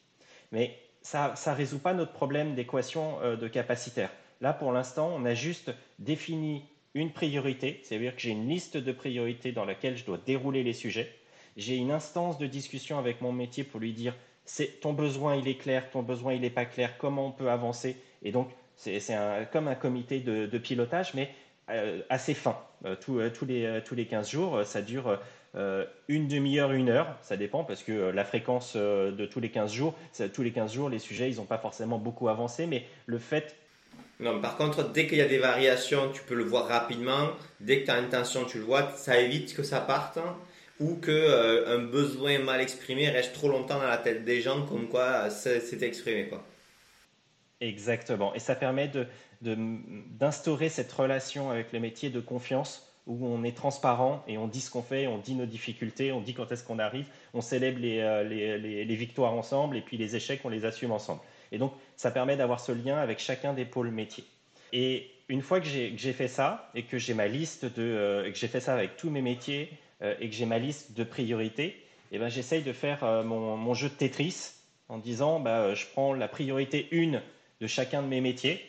[0.52, 4.12] Mais ça ne résout pas notre problème d'équation euh, de capacitaire.
[4.42, 8.92] Là, pour l'instant, on a juste défini une priorité, c'est-à-dire que j'ai une liste de
[8.92, 11.14] priorités dans laquelle je dois dérouler les sujets.
[11.56, 14.16] J'ai une instance de discussion avec mon métier pour lui dire
[14.82, 17.98] ton besoin il est clair, ton besoin il n'est pas clair, comment on peut avancer.
[18.24, 19.00] Et donc, c'est
[19.52, 21.32] comme un comité de, pilotage, mais
[21.70, 22.58] euh, assez fin.
[22.86, 25.20] Euh, euh, tous, les, tous les 15 jours, ça dure
[26.08, 29.96] une demi-heure, une heure, ça dépend, parce que la fréquence de tous les 15 jours,
[30.32, 33.56] tous les 15 jours, les sujets, ils n'ont pas forcément beaucoup avancé, mais le fait
[34.20, 37.30] non, par contre, dès qu'il y a des variations, tu peux le voir rapidement.
[37.60, 38.92] Dès que tu as intention, tu le vois.
[38.96, 40.18] Ça évite que ça parte
[40.80, 44.66] ou que euh, un besoin mal exprimé reste trop longtemps dans la tête des gens,
[44.66, 46.28] comme quoi c'est exprimé.
[46.28, 46.44] Quoi.
[47.62, 48.34] Exactement.
[48.36, 48.92] Et ça permet
[49.42, 54.48] d'instaurer de, cette relation avec le métier de confiance où on est transparent et on
[54.48, 57.42] dit ce qu'on fait, on dit nos difficultés, on dit quand est-ce qu'on arrive, on
[57.42, 61.22] célèbre les, euh, les, victoires ensemble et puis les échecs, on les assume ensemble.
[61.52, 64.26] Et donc, ça permet d'avoir ce lien avec chacun des pôles métiers.
[64.74, 68.38] Et une fois que j'ai fait ça et que j'ai ma liste de, euh, que
[68.38, 71.84] j'ai fait ça avec tous mes métiers euh, et que j'ai ma liste de priorités,
[72.12, 74.54] eh ben, j'essaye de faire euh, mon, jeu de Tetris
[74.90, 77.22] en disant bah, je prends la priorité 1
[77.60, 78.64] de chacun de mes métiers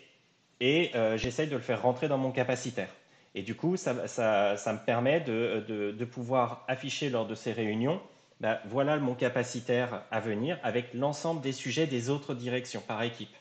[0.61, 2.89] et j'essaye de le faire rentrer dans mon capacitaire.
[3.37, 7.53] Et du coup, ça, ça, ça me permet de, de, pouvoir afficher lors de ces
[7.53, 8.01] réunions
[8.41, 13.35] bah, voilà mon capacitaire à venir avec l'ensemble des sujets des autres directions par équipe.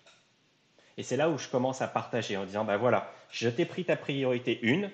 [0.97, 3.85] Et c'est là où je commence à partager en disant, bah voilà, je t'ai pris
[3.85, 4.89] ta priorité une,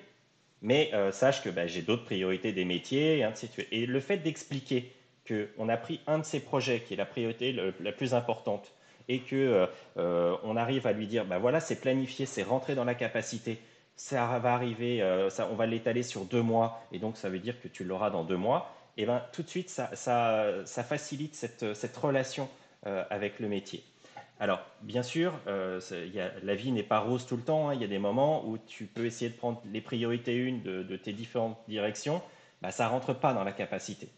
[0.64, 3.28] mais euh, sache que bah, j'ai d'autres priorités des métiers,
[3.72, 4.92] et le fait d'expliquer
[5.28, 8.74] qu'on a pris un de ces projets qui est la priorité la plus importante
[9.08, 12.74] et qu'on euh, euh, on arrive à lui dire, bah voilà, c'est planifié, c'est rentré
[12.76, 13.60] dans la capacité,
[13.96, 17.62] ça va arriver, ça, on va l'étaler sur deux mois, et donc ça veut dire
[17.62, 22.50] que tu l'auras dans deux mois, et ben tout de suite, ça, facilite cette relation
[22.84, 23.84] avec le métier.
[24.40, 25.80] Alors, bien sûr, euh,
[26.44, 27.70] la vie n'est pas rose tout le temps.
[27.70, 27.76] Hein.
[27.76, 30.98] Il y a des moments où tu peux essayer de prendre les priorités une de,
[30.98, 32.22] tes différentes directions.
[32.62, 34.10] Bah, ça ne rentre pas dans la capacité.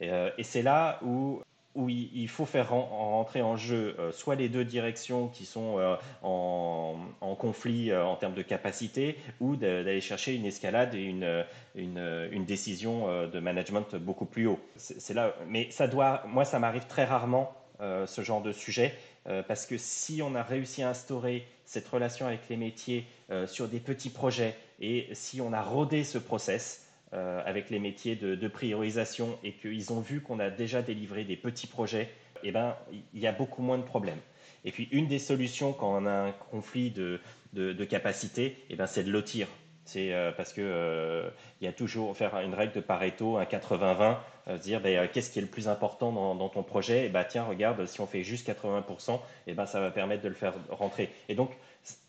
[0.00, 1.42] Et, euh, c'est là où,
[1.86, 5.78] il, faut faire rentrer en jeu euh, soit les deux directions qui sont
[6.22, 6.96] en,
[7.38, 13.96] conflit en termes de capacité, ou d'aller chercher une escalade et une, décision de management
[13.96, 14.60] beaucoup plus haut.
[14.76, 18.94] C'est là, mais ça doit, moi, ça m'arrive très rarement ce genre de sujet.
[19.26, 23.46] Euh, parce que si on a réussi à instaurer cette relation avec les métiers euh,
[23.46, 28.16] sur des petits projets et si on a rodé ce process euh, avec les métiers
[28.16, 32.10] de, priorisation et qu'ils ont vu qu'on a déjà délivré des petits projets,
[32.42, 32.76] eh ben,
[33.12, 34.20] il y a beaucoup moins de problèmes.
[34.64, 37.20] Et puis une des solutions quand on a un conflit de,
[37.52, 39.48] de capacité, eh ben, c'est de lotir.
[39.88, 41.30] C'est euh, parce que euh,
[41.62, 45.30] il y a toujours faire une règle de Pareto, un 80-20, euh, dire ben, qu'est-ce
[45.30, 47.06] qui est le plus important dans, ton projet?
[47.06, 50.28] Et ben tiens, regarde, si on fait juste 80%, et ben ça va permettre de
[50.28, 51.08] le faire rentrer.
[51.30, 51.56] Et donc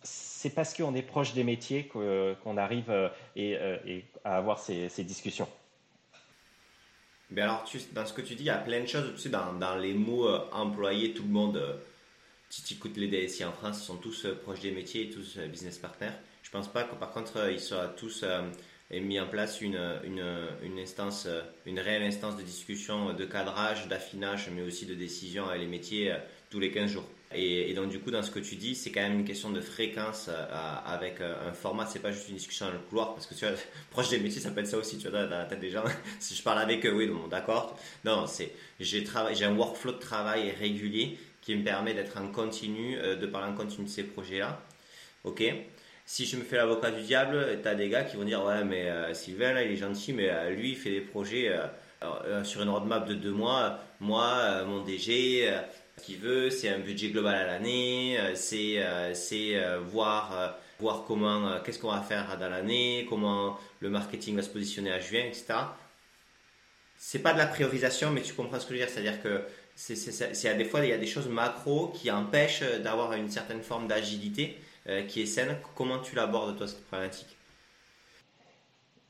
[0.03, 2.91] c'est parce qu'on est proche des métiers qu'on arrive
[3.37, 3.57] et,
[4.25, 5.47] à avoir ces, discussions.
[7.29, 7.63] Ben alors,
[7.93, 9.13] dans ce que tu dis, il y a plein de choses.
[9.15, 11.79] Tu sais, dans, les mots employés, tout le monde,
[12.49, 16.11] si tu écoutes les DSI en France, sont tous proches des métiers tous business partners.
[16.49, 18.41] Je pense pas que par contre euh, ils soient tous euh,
[18.91, 19.77] mis en place une,
[20.79, 25.61] instance, euh, une réelle instance de discussion, de cadrage, d'affinage, mais aussi de décision avec
[25.61, 26.11] les métiers
[26.49, 27.05] tous les 15 jours.
[27.35, 29.61] Et, donc du coup, dans ce que tu dis, c'est quand même une question de
[29.61, 30.31] fréquence
[30.87, 31.85] avec un format.
[31.85, 33.53] C'est pas juste une discussion dans le couloir, parce que tu vois,
[33.91, 34.97] proche des métiers, ça peut être ça aussi.
[34.97, 35.83] Tu vois, dans la tête des gens,
[36.19, 37.77] si je parle avec eux, oui, bon, d'accord.
[38.03, 39.05] Non, c'est j'ai
[39.45, 43.85] un workflow de travail régulier qui me permet d'être en continu, de parler en continu
[43.85, 44.59] de ces projets-là.
[45.23, 45.43] Ok
[46.09, 48.63] si je me fais l'avocat du diable, tu as des gars qui vont dire Ouais,
[48.63, 51.55] mais euh, Sylvain, là, il est gentil, mais euh, lui, il fait des projets
[52.01, 53.79] euh, sur une roadmap de deux mois.
[53.99, 55.53] Moi, mon DG,
[55.97, 58.83] Ce qu'il veut, c'est un budget global à l'année, c'est
[59.91, 64.91] voir voir comment, qu'est-ce qu'on va faire dans l'année, comment le marketing va se positionner
[64.91, 65.53] à juin, etc.
[66.97, 69.41] C'est pas de la priorisation, mais tu comprends ce que je veux dire, c'est-à-dire que
[69.75, 73.87] c'est, des fois il y a des choses macro qui empêchent d'avoir une certaine forme
[73.87, 74.57] d'agilité
[74.89, 75.55] euh, qui est saine.
[75.75, 77.37] Comment tu l'abordes toi cette problématique?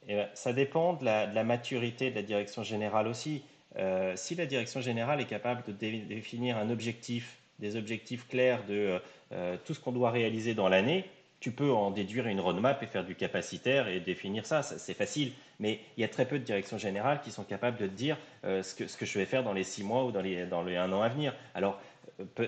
[0.10, 3.44] Eh ben, ça dépend de la, maturité de la direction générale aussi.
[3.78, 9.00] Euh, si la direction générale est capable de définir un objectif, des objectifs clairs de
[9.32, 11.06] euh, tout ce qu'on doit réaliser dans l'année,
[11.40, 15.32] tu peux en déduire une roadmap et faire du capacitaire et définir ça, c'est facile.
[15.62, 18.18] Mais il y a très peu de directions générales qui sont capables de te dire
[18.44, 20.92] ce, que, je vais faire dans les six mois ou dans les, dans les un
[20.92, 21.34] an à venir.
[21.56, 21.80] Alors,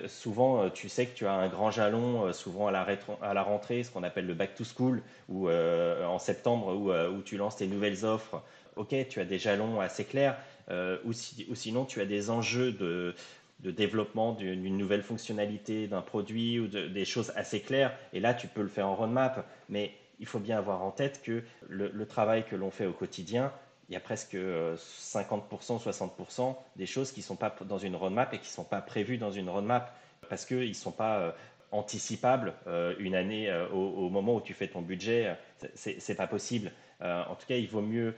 [0.06, 3.90] souvent, euh, tu sais que tu as un grand jalon, souvent à la, rentrée, ce
[3.90, 8.42] qu'on appelle le back to school, ou en septembre, où, tu lances tes nouvelles offres.
[8.76, 10.36] Ok, tu as des jalons assez clairs,
[10.70, 13.14] ou, ou, sinon tu as des enjeux de
[13.60, 17.92] développement d'une nouvelle fonctionnalité d'un produit ou des choses assez claires.
[18.12, 19.46] Et là, tu peux le faire en roadmap.
[19.68, 23.52] Mais il faut bien avoir en tête que le, travail que l'on fait au quotidien,
[23.88, 27.96] il y a presque 50%, euh, 60% des choses qui ne sont pas dans une
[27.96, 29.94] roadmap et qui ne sont pas prévues dans une roadmap
[30.28, 31.32] parce qu'ils ne sont pas euh,
[31.72, 35.36] anticipables euh, une année au, moment où tu fais ton budget.
[35.74, 36.70] C'est pas possible.
[37.00, 38.14] en tout cas, il vaut mieux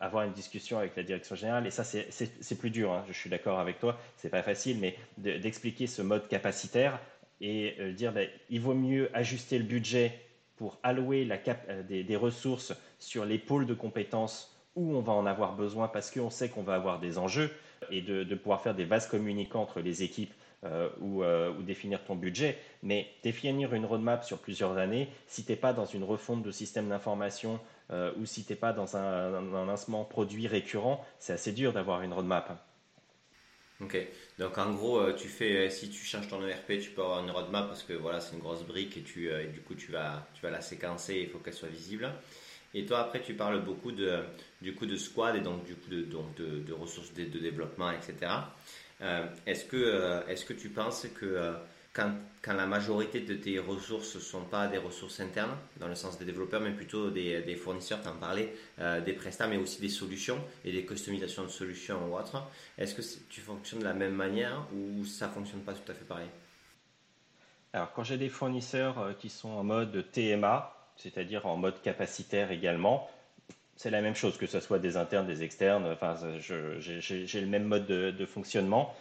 [0.00, 1.66] avoir une discussion avec la direction générale.
[1.66, 3.04] Et ça, c'est plus dur, hein.
[3.08, 7.00] je suis d'accord avec toi, c'est pas facile, mais d'expliquer ce mode capacitaire
[7.40, 10.12] et dire ben, il vaut mieux ajuster le budget
[10.56, 11.28] pour allouer
[11.88, 16.30] des, ressources sur les pôles de compétences où on va en avoir besoin parce qu'on
[16.30, 17.50] sait qu'on va avoir des enjeux
[17.90, 20.32] et de, pouvoir faire des vases communicants entre les équipes
[21.00, 22.58] ou, ou, définir ton budget.
[22.82, 26.50] Mais définir une roadmap sur plusieurs années, si tu n'es pas dans une refonte de
[26.50, 27.60] système d'information
[27.92, 32.02] euh, ou si tu n'es pas dans un, lancement produit récurrent, c'est assez dur d'avoir
[32.02, 32.60] une roadmap.
[33.80, 33.96] Ok,
[34.38, 37.22] donc en gros, euh, tu fais, euh, si tu changes ton ERP, tu peux avoir
[37.22, 40.42] une roadmap parce que voilà, c'est une grosse brique et, du coup, tu vas, tu
[40.42, 42.10] vas la séquencer, il faut qu'elle soit visible.
[42.74, 44.20] Et toi, après, tu parles beaucoup de,
[44.60, 48.32] du coup de squad et donc du coup de, donc de, ressources de, développement, etc.
[49.46, 51.54] est-ce, que, est-ce que tu penses que
[51.96, 56.18] quand, la majorité de tes ressources ne sont pas des ressources internes, dans le sens
[56.18, 59.88] des développeurs, mais plutôt des, fournisseurs, tu en parlais, euh, des prestats, mais aussi des
[59.88, 62.42] solutions et des customisations de solutions ou autres.
[62.78, 65.94] Est-ce que tu fonctionnes de la même manière ou ça ne fonctionne pas tout à
[65.94, 66.28] fait pareil?
[67.72, 72.50] Alors, quand j'ai des fournisseurs euh, qui sont en mode TMA, c'est-à-dire en mode capacitaire
[72.50, 73.08] également,
[73.76, 77.64] c'est la même chose, que ce soit des internes, des externes, enfin, j'ai le même
[77.64, 78.94] mode de, fonctionnement.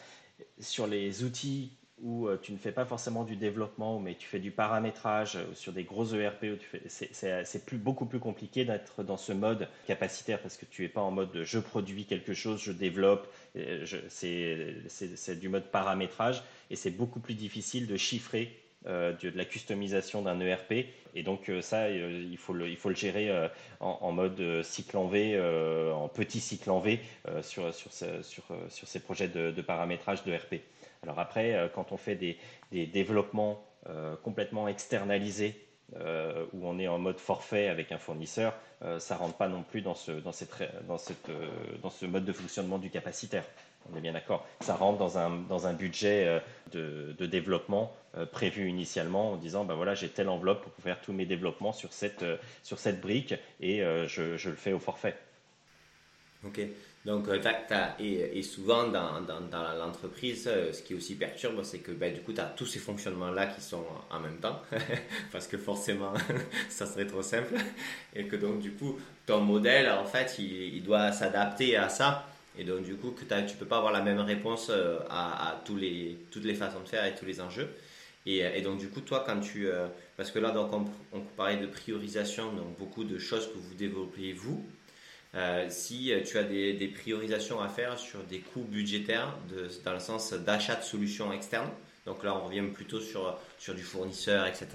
[0.60, 4.40] Sur les outils où euh, tu ne fais pas forcément du développement, mais tu fais
[4.40, 6.46] du paramétrage euh, sur des gros ERP,
[6.88, 11.00] c'est plus, beaucoup plus compliqué d'être dans ce mode capacitaire parce que tu n'es pas
[11.00, 13.34] en mode je produis quelque chose, je développe,
[14.10, 18.52] c'est du mode paramétrage et c'est beaucoup plus difficile de chiffrer
[18.88, 20.86] euh, de, la customisation d'un ERP.
[21.16, 23.32] Et donc ça, il, faut le, il faut le gérer
[23.80, 25.40] en, mode cycle en V,
[25.94, 27.00] en petit cycle en V
[27.42, 30.56] sur, ces projets de, de paramétrage d'ERP.
[31.06, 32.38] Alors après, euh, quand on fait des,
[32.88, 35.62] développements euh, complètement externalisés,
[35.98, 38.56] euh, où on est en mode forfait avec un fournisseur,
[39.00, 40.12] ça ne rentre pas non plus dans ce
[42.06, 43.46] mode de fonctionnement du capacitaire.
[43.92, 44.46] On est bien d'accord.
[44.62, 47.94] Ça rentre dans un, dans un budget de, développement
[48.32, 51.94] prévu initialement en disant ben voilà, j'ai telle enveloppe pour faire tous mes développements sur
[51.94, 52.26] cette,
[52.64, 55.16] sur cette brique et je, je, le fais au forfait.
[56.46, 56.62] Ok.
[57.06, 57.40] Donc, euh,
[58.00, 62.34] et, souvent dans, dans, l'entreprise, euh, ce qui aussi perturbe, c'est que ben, du coup,
[62.34, 64.60] tu as tous ces fonctionnements-là qui sont en même temps,
[65.32, 66.14] parce que forcément,
[66.70, 67.54] ça serait trop simple,
[68.16, 72.64] et que donc, du coup, ton modèle, en fait, il, doit s'adapter à ça, et
[72.64, 76.18] donc, du coup, que tu peux pas avoir la même réponse euh, à, tous les,
[76.32, 77.70] toutes les façons de faire et tous les enjeux.
[78.26, 79.68] Et, et donc, du coup, toi, quand tu.
[80.18, 80.72] parce que là, donc,
[81.14, 84.66] on, parlait de priorisation, donc beaucoup de choses que vous développez vous.
[85.36, 89.36] Euh, si euh, tu as des, priorisations à faire sur des coûts budgétaires
[89.84, 91.70] dans le sens d'achat de solutions externes,
[92.06, 94.68] donc là on revient plutôt sur, sur du fournisseur, etc.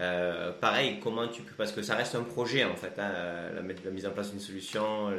[0.00, 3.12] Euh, pareil, comment tu peux, parce que ça reste un projet en fait, hein,
[3.54, 5.10] la, mise en place d'une solution,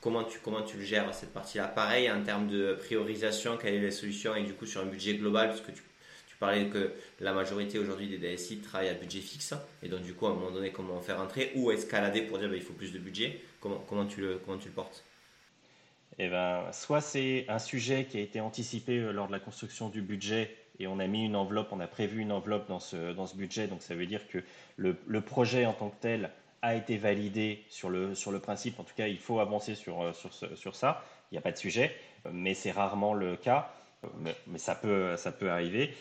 [0.00, 1.68] comment, tu, comment tu le gères cette partie-là.
[1.68, 5.14] Pareil en termes de priorisation, quelle est la solution et du coup sur un budget
[5.14, 5.82] global, parce que tu
[6.38, 10.26] parlais que la majorité aujourd'hui des DSI travaillent à budget fixe et donc du coup
[10.26, 12.92] à un moment donné comment faire entrer ou escalader pour dire bah, il faut plus
[12.92, 13.40] de budget.
[13.60, 14.38] Comment, tu, le,
[14.74, 15.02] portes?
[16.18, 19.88] Eh ben, soit c'est un sujet qui a été anticipé euh, lors de la construction
[19.88, 23.36] du budget et on a mis une enveloppe, on a prévu une enveloppe dans ce,
[23.36, 24.38] budget, donc ça veut dire que
[24.76, 26.30] le, projet en tant que tel
[26.66, 30.02] a été validé sur le, sur le principe, en tout cas il faut avancer sur,
[30.02, 31.94] euh, sur, sur ça, il n'y a pas de sujet,
[32.32, 33.72] mais c'est rarement le cas.
[34.20, 35.92] Mais, ça, peut, ça peut arriver.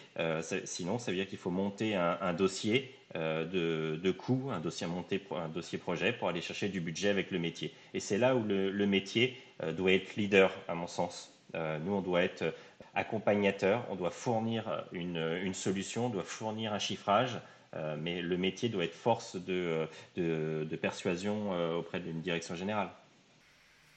[0.65, 5.23] sinon, ça veut dire qu'il faut monter un, dossier de, de coûts, un dossier monté,
[5.31, 7.73] un dossier projet pour aller chercher du budget avec le métier.
[7.95, 11.33] Et c'est là où le, métier doit être leader, à mon sens.
[11.55, 12.53] nous, on doit être
[12.93, 17.39] accompagnateur, on doit fournir une, une solution, on doit fournir un chiffrage,
[17.75, 22.89] euh, mais le métier doit être force de, de, persuasion euh, auprès d'une direction générale.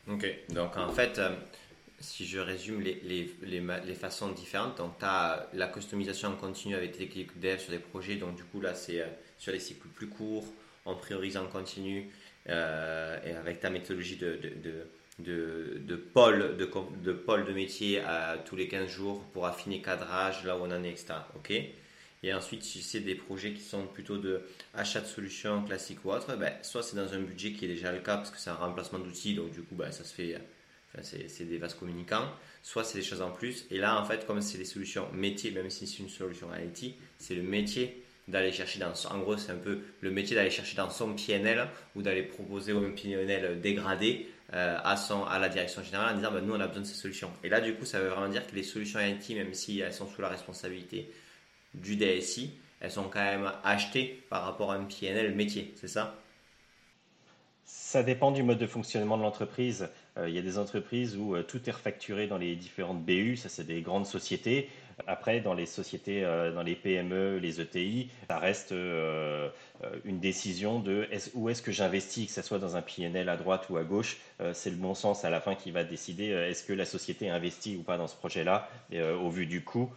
[0.08, 1.30] Ok, donc en fait, euh,
[2.00, 6.74] si je résume les, les, les, façons différentes, donc tu as la customisation en continu
[6.74, 9.04] avec tes équipes dev sur des projets, donc du coup là c'est
[9.36, 10.46] sur les cycles plus courts,
[10.84, 12.08] en priorisant en continu
[12.46, 14.40] et avec ta méthodologie de,
[15.18, 16.70] de, de, pôle, de,
[17.02, 18.00] de pôle de métier
[18.46, 21.14] tous les 15 jours pour affiner cadrage, là où on en est, etc.
[21.36, 21.52] Ok
[22.22, 24.42] et ensuite, si c'est des projets qui sont plutôt de
[24.74, 27.92] achat de solutions classiques ou autres, ben, soit c'est dans un budget qui est déjà
[27.92, 30.40] le cas parce que c'est un remplacement d'outils, donc du coup, ben, ça se fait,
[31.02, 32.28] c'est des vases communicants,
[32.62, 33.66] soit c'est des choses en plus.
[33.70, 36.94] Et là, en fait, comme c'est des solutions métiers, même si c'est une solution IT,
[37.18, 40.76] c'est le métier d'aller chercher dans en gros c'est un peu le métier d'aller chercher
[40.76, 45.48] dans son PNL ou d'aller proposer au même PNL dégradé euh, à, son, à la
[45.48, 47.74] direction générale en disant ben, nous on a besoin de ces solutions et là du
[47.74, 50.28] coup ça veut vraiment dire que les solutions IT même si elles sont sous la
[50.28, 51.11] responsabilité
[51.74, 56.14] du DSI, elles sont quand même achetées par rapport à un PNL métier, c'est ça?
[57.70, 59.90] Ça dépend du mode de fonctionnement de l'entreprise.
[60.16, 63.37] Euh, il y a des entreprises où euh, tout est refacturé dans les différentes BU,
[63.37, 64.70] ça c'est des grandes sociétés.
[65.07, 71.07] Après, dans les sociétés, euh, dans les PME, les ETI, ça reste une décision de
[71.35, 74.16] où est-ce que j'investis, que ce soit dans un PNL à droite ou à gauche.
[74.54, 77.76] c'est le bon sens à la fin qui va décider est-ce que la société investit
[77.76, 78.68] ou pas dans ce projet-là,
[79.20, 79.92] au vu du coût.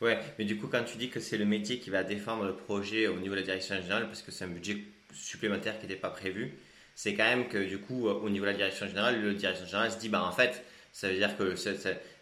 [0.00, 2.54] Ouais, mais du coup, quand tu dis que c'est le métier qui va défendre le
[2.54, 4.78] projet au niveau de la direction générale, parce que c'est un budget
[5.12, 6.52] supplémentaire qui n'était pas prévu,
[6.94, 9.90] c'est quand même que du coup, au niveau de la direction générale, le direction générale
[9.90, 11.54] se dit, bah en fait, ça veut dire que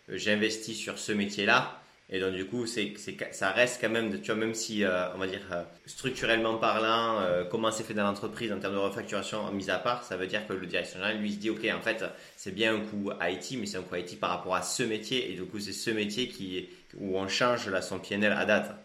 [0.08, 4.54] j'investis sur ce métier-là, et donc, du coup, ça reste quand même, tu vois, même
[4.54, 8.60] si, euh, on va dire, euh, structurellement parlant, euh, comment c'est fait dans l'entreprise en
[8.60, 11.38] termes de refacturation mis à part, ça veut dire que le directeur général, lui, se
[11.38, 12.04] dit, OK, en fait,
[12.36, 15.32] c'est bien un coût IT, mais c'est un coût IT par rapport à ce métier.
[15.32, 18.76] Et du coup, c'est ce métier qui, où on change la son PNL à date.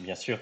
[0.00, 0.38] Bien sûr,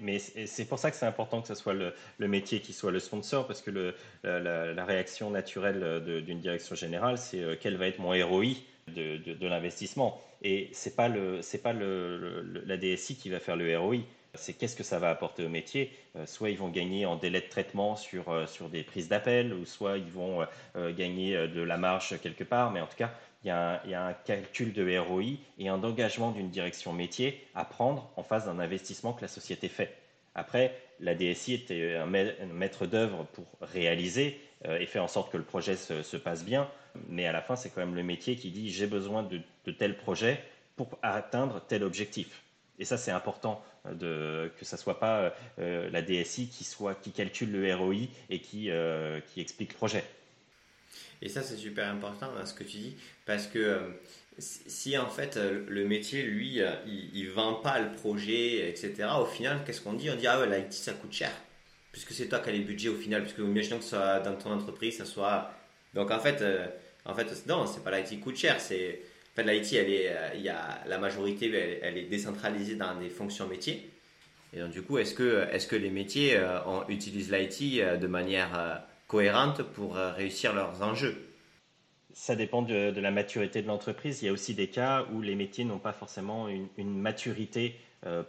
[0.00, 1.92] mais c'est pour ça que c'est important que ce soit le,
[2.26, 7.76] métier qui soit le sponsor, parce que la, réaction naturelle d'une direction générale, c'est quel
[7.76, 8.54] va être mon ROI
[8.88, 10.22] de l'investissement.
[10.44, 13.96] Et c'est pas le, c'est pas le, la DSI qui va faire le ROI.
[14.34, 15.90] C'est qu'est-ce que ça va apporter au métier.
[16.16, 19.54] Euh, soit ils vont gagner en délai de traitement sur, euh, sur des prises d'appel,
[19.54, 20.44] ou soit ils vont
[20.76, 22.72] euh, gagner de la marge quelque part.
[22.72, 23.10] Mais en tout cas,
[23.42, 28.10] il y, a un, calcul de ROI et un engagement d'une direction métier à prendre
[28.16, 29.96] en face d'un investissement que la société fait.
[30.34, 35.44] Après, la DSI était un maître d'œuvre pour réaliser et faire en sorte que le
[35.44, 36.70] projet se passe bien
[37.08, 39.40] mais à la fin, c'est quand même le métier qui dit j'ai besoin de,
[39.72, 40.42] tel projet
[40.76, 42.42] pour atteindre tel objectif.
[42.78, 47.74] Et ça, c'est important de, que ça soit pas euh, la DSI qui, calcule le
[47.74, 50.04] ROI et qui, euh, qui explique le projet.
[51.22, 53.78] Et ça, c'est super important ce que tu dis, parce que euh,
[54.38, 59.60] si en fait le métier, lui, il, ne vend pas le projet, etc., au final,
[59.64, 60.10] qu'est-ce qu'on dit?
[60.10, 61.30] On dit, ah ouais, l'IT, ça coûte cher,
[61.92, 64.50] puisque c'est toi qui as les budgets au final, puisque imaginons que ça, dans ton
[64.52, 65.52] entreprise, ça soit...
[65.94, 66.42] Donc en fait,
[67.06, 68.60] en fait, non, c'est pas l'IT qui coûte cher.
[68.60, 69.00] C'est
[69.32, 71.50] en fait l'IT, elle est, euh, il y a la majorité,
[71.82, 73.90] elle, est décentralisée dans des fonctions métiers.
[74.52, 78.06] Et donc du coup, est-ce que, est-ce que les métiers euh, utilisent l'IT euh, de
[78.06, 81.16] manière cohérente pour réussir leurs enjeux?
[82.12, 84.22] Ça dépend de, la maturité de l'entreprise.
[84.22, 87.74] Il y a aussi des cas où les métiers n'ont pas forcément une, maturité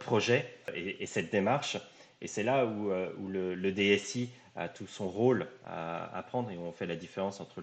[0.00, 1.76] projet et, cette démarche.
[2.20, 6.72] Et c'est là où, où le, DSI a tout son rôle à, prendre et on
[6.72, 7.62] fait la différence entre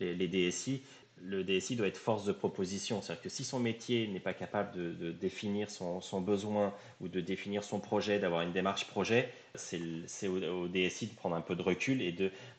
[0.00, 0.82] les, DSI.
[1.20, 4.72] Le DSI doit être force de proposition, c'est-à-dire que si son métier n'est pas capable
[4.98, 10.68] de, définir son, besoin ou de définir son projet, d'avoir une démarche projet, c'est au,
[10.68, 12.14] DSI de prendre un peu de recul et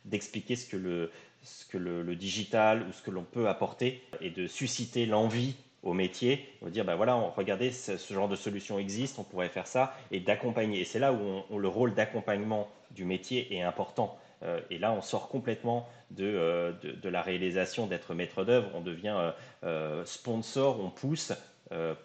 [0.06, 1.10] d'expliquer le,
[1.44, 5.94] ce que le, digital ou ce que l'on peut apporter et de susciter l'envie au
[5.94, 9.94] métier, va dire, ben voilà, regardez, ce, genre de solution existe, on pourrait faire ça,
[10.12, 10.82] et d'accompagner.
[10.82, 14.18] Et c'est là où le rôle d'accompagnement du métier est important.
[14.44, 18.82] Euh, et là, on sort complètement de, euh, de, la réalisation d'être maître d'œuvre, on
[18.82, 19.32] devient
[19.64, 21.34] euh, sponsor, on pousse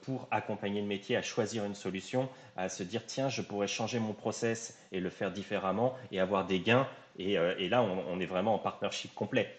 [0.03, 3.99] pour accompagner le métier à choisir une solution, à se dire, tiens, je pourrais changer
[3.99, 6.87] mon process et le faire différemment et avoir des gains.
[7.19, 9.57] Et, et là, on, on, est vraiment en partnership complet.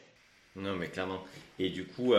[0.55, 1.23] Non, mais clairement.
[1.59, 2.13] Et du coup,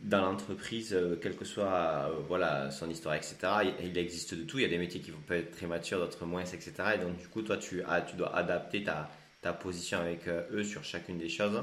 [0.00, 3.36] dans l'entreprise, euh, quelle que soit euh, voilà, son histoire, etc.,
[3.82, 4.58] il, existe de tout.
[4.58, 6.72] Il y a des métiers qui vont être très matures, d'autres moins, etc.
[6.94, 9.10] Et donc, du coup, toi, tu, as, tu dois adapter ta,
[9.42, 11.62] ta position avec euh, eux sur chacune des choses.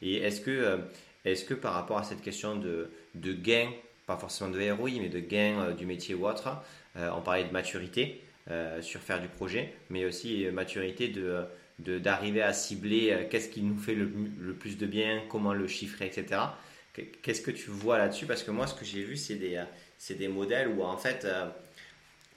[0.00, 0.80] Et est-ce que,
[1.24, 3.68] est-ce que par rapport à cette question de, de gain
[4.06, 6.50] pas forcément de ROI, mais de gain du métier ou autre.
[6.94, 8.22] on parlait de maturité
[8.82, 11.46] sur faire du projet, mais aussi maturité de
[11.78, 14.10] d'arriver à cibler qu'est-ce qui nous fait le,
[14.40, 16.40] le, plus de bien, comment le chiffrer, etc.
[17.22, 18.26] Qu'est-ce que tu vois là-dessus?
[18.26, 19.62] Parce que moi, ce que j'ai vu, c'est des,
[20.10, 21.26] des modèles où en fait,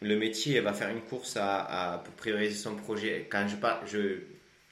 [0.02, 3.28] le métier va faire une course à, pour prioriser son projet.
[3.30, 4.20] Quand je pas, je,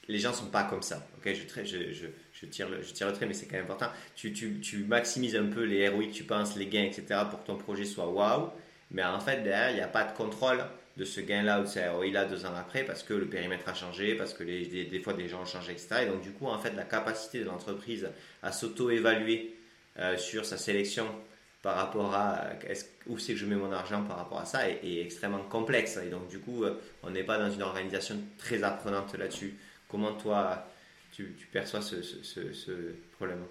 [0.08, 1.08] les gens sont pas comme ça.
[1.18, 3.66] Ok, je, je, je, je, tire le, je tire le trait, mais c'est quand même
[3.66, 3.92] important.
[4.16, 7.22] Tu, tu, tu, maximises un peu les ROI que tu penses, les gains, etc.
[7.30, 8.50] pour que ton projet soit waouh.
[8.92, 10.64] Mais en fait, derrière, il n'y a pas de contrôle
[10.98, 13.74] de ce gain-là ou de ce ROI-là deux ans après parce que le périmètre a
[13.74, 16.04] changé, parce que les, des, des, fois des gens ont changé, etc.
[16.04, 18.10] Et donc, du coup, en fait, la capacité de l'entreprise
[18.42, 19.56] à s'auto-évaluer
[20.00, 21.06] euh, sur sa sélection
[21.62, 22.50] par rapport à
[23.08, 25.98] où c'est que je mets mon argent par rapport à ça est, extrêmement complexe.
[26.06, 29.58] Et donc, du coup, euh, on n'est pas dans une organisation très apprenante là-dessus.
[29.88, 30.68] Comment toi,
[31.12, 31.96] tu, perçois ce,
[33.16, 33.44] problème?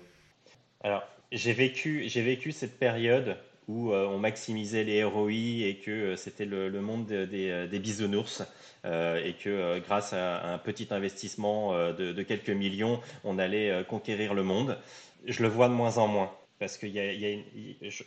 [0.83, 3.37] Alors, j'ai vécu, j'ai vécu cette période
[3.69, 8.43] où euh, on maximisait les ROI et que euh, c'était le, monde des, bisounours
[8.85, 14.79] et que grâce à un petit investissement de, quelques millions, on allait conquérir le monde.
[15.27, 16.87] Je le vois de moins en moins parce que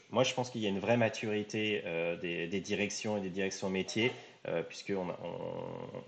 [0.10, 3.30] moi je pense qu'il y a une vraie maturité euh, des, des, directions et des
[3.30, 4.12] directions métiers
[4.50, 5.20] euh, puisqu'on a,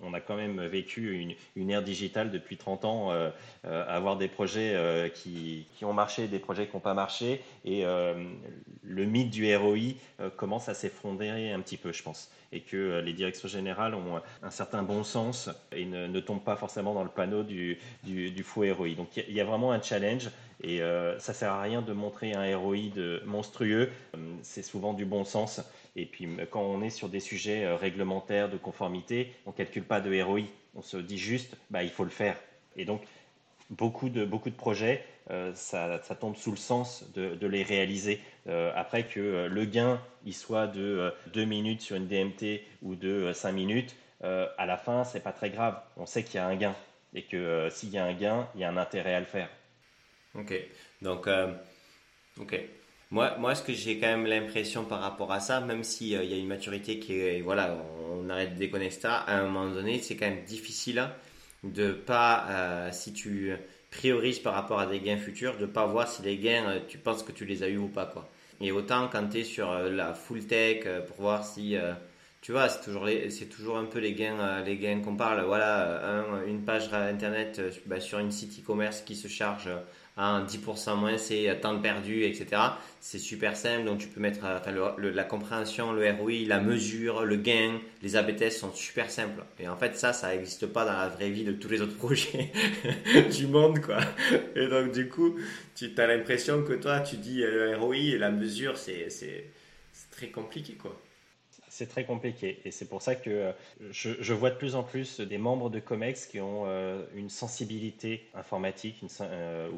[0.01, 3.29] on, a quand même vécu une, ère digitale depuis 30 ans, euh,
[3.65, 4.75] euh, avoir des projets
[5.13, 9.95] qui, qui, ont marché, des projets qui n'ont pas marché, et le mythe du ROI
[10.37, 14.49] commence à s'effondrer un petit peu, je pense, et que les directions générales ont un
[14.49, 18.89] certain bon sens et ne, tombent pas forcément dans le panneau du, du, faux ROI.
[18.95, 20.29] Donc il y, a vraiment un challenge.
[20.61, 20.81] Et
[21.19, 23.89] ça sert à rien de montrer un ROI de monstrueux.
[24.41, 25.61] C'est souvent du bon sens.
[25.99, 29.83] Et puis quand on est sur des sujets euh, réglementaires de conformité, on ne calcule
[29.83, 30.43] pas de ROI.
[30.75, 32.37] On se dit juste, bah, il faut le faire.
[32.77, 33.01] Et donc,
[33.69, 38.21] beaucoup de, beaucoup de projets, euh, ça, tombe sous le sens de, les réaliser.
[38.47, 43.33] Euh, après que le gain, il soit de 2 minutes sur une DMT ou de
[43.33, 45.81] 5 minutes, à la fin, c'est pas très grave.
[45.97, 46.75] On sait qu'il y a un gain.
[47.13, 49.49] Et que s'il y a un gain, il y a un intérêt à le faire.
[50.35, 50.53] Ok.
[51.01, 51.27] Donc,
[52.39, 52.59] ok.
[53.11, 56.23] Moi, moi, ce que j'ai quand même l'impression par rapport à ça, même s'il euh,
[56.23, 57.75] y a une maturité qui est, voilà,
[58.11, 61.03] on, arrête de déconner ça, à un moment donné, c'est quand même difficile
[61.63, 63.51] de pas, euh, si tu
[63.89, 66.99] priorises par rapport à des gains futurs, de pas voir si les gains, euh, tu
[66.99, 68.29] penses que tu les as eu ou pas, quoi.
[68.61, 71.77] Et autant quand tu es sur la full tech pour voir si,
[72.41, 73.07] tu vois, c'est toujours,
[73.49, 75.45] toujours un peu les gains, les gains qu'on parle.
[75.45, 79.69] Voilà, une page internet bah, sur une site e-commerce qui se charge
[80.19, 82.61] 10% moins, c'est temps de perdu, etc.
[82.99, 87.37] C'est super simple, donc tu peux mettre euh, la compréhension, le ROI, la mesure, le
[87.37, 89.43] gain, les AB tests sont super simples.
[89.59, 91.95] Et en fait, ça, ça n'existe pas dans la vraie vie de tous les autres
[91.97, 92.51] projets
[93.31, 93.99] du monde, quoi.
[94.55, 95.35] Et donc, du coup,
[95.75, 99.07] tu as l'impression que toi, tu dis euh, le ROI et la mesure, c'est
[100.11, 100.99] très compliqué, quoi
[101.79, 102.59] c'est très compliqué.
[102.65, 103.51] Et c'est pour ça que euh,
[103.89, 108.27] je, vois de plus en plus des membres de COMEX qui ont euh, une sensibilité
[108.33, 109.69] informatique euh,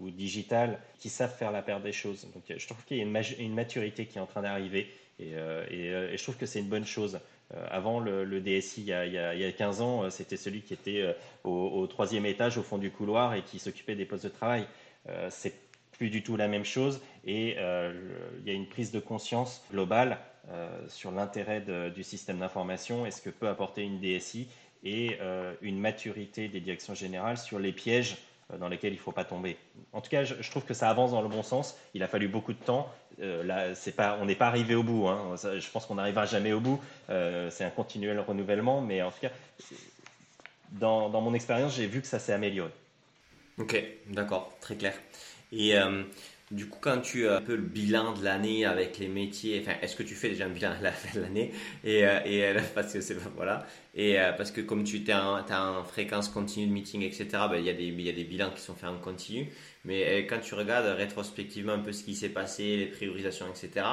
[0.00, 2.28] ou, digitale, qui savent faire la paire des choses.
[2.32, 4.88] Donc je trouve qu'il y a une, maturité qui est en train d'arriver.
[5.18, 7.18] Et, je trouve que c'est une bonne chose.
[7.70, 12.56] avant, le, DSI, il y, a, 15 ans, c'était celui qui était au, troisième étage,
[12.56, 14.66] au fond du couloir, et qui s'occupait des postes de travail.
[15.30, 15.54] c'est
[15.92, 17.00] plus du tout la même chose.
[17.24, 20.18] Et il y a une prise de conscience globale
[20.88, 21.64] sur l'intérêt
[21.94, 24.48] du système d'information et ce que peut apporter une DSI
[24.84, 28.16] et euh, une maturité des directions générales sur les pièges
[28.52, 29.56] euh, dans lesquels il ne faut pas tomber?
[29.92, 31.76] En tout cas, je, trouve que ça avance dans le bon sens.
[31.94, 32.92] Il a fallu beaucoup de temps.
[33.18, 35.08] là, pas, on n'est pas arrivé au bout.
[35.08, 35.36] Hein.
[35.36, 36.80] je pense qu'on n'arrivera jamais au bout.
[37.08, 39.30] c'est un continuel renouvellement, mais en tout cas,
[40.72, 42.70] dans mon expérience, j'ai vu que ça s'est amélioré.
[43.58, 44.94] Ok, d'accord, très clair.
[45.52, 45.74] Et
[46.52, 49.96] du coup, quand tu as un peu le bilan de l'année avec les métiers, est-ce
[49.96, 51.50] que tu fais déjà un bilan à la fin de l'année?
[51.82, 57.02] Et, euh, euh, parce que euh, comme tu es en, en, fréquence continue de meeting,
[57.02, 57.26] etc.
[57.50, 57.72] Ben, il y a
[58.12, 59.48] des bilans qui sont faits en continu.
[59.84, 63.86] Mais quand tu regardes rétrospectivement un peu ce qui s'est passé, les priorisations, etc.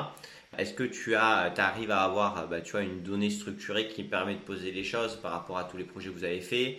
[0.57, 4.35] Est-ce que tu as, arrives à avoir, ben, tu as une donnée structurée qui permet
[4.35, 6.77] de poser les choses par rapport à tous les projets que vous avez faits?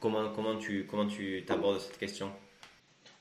[0.00, 1.08] Comment comment tu comment
[1.78, 2.30] cette question?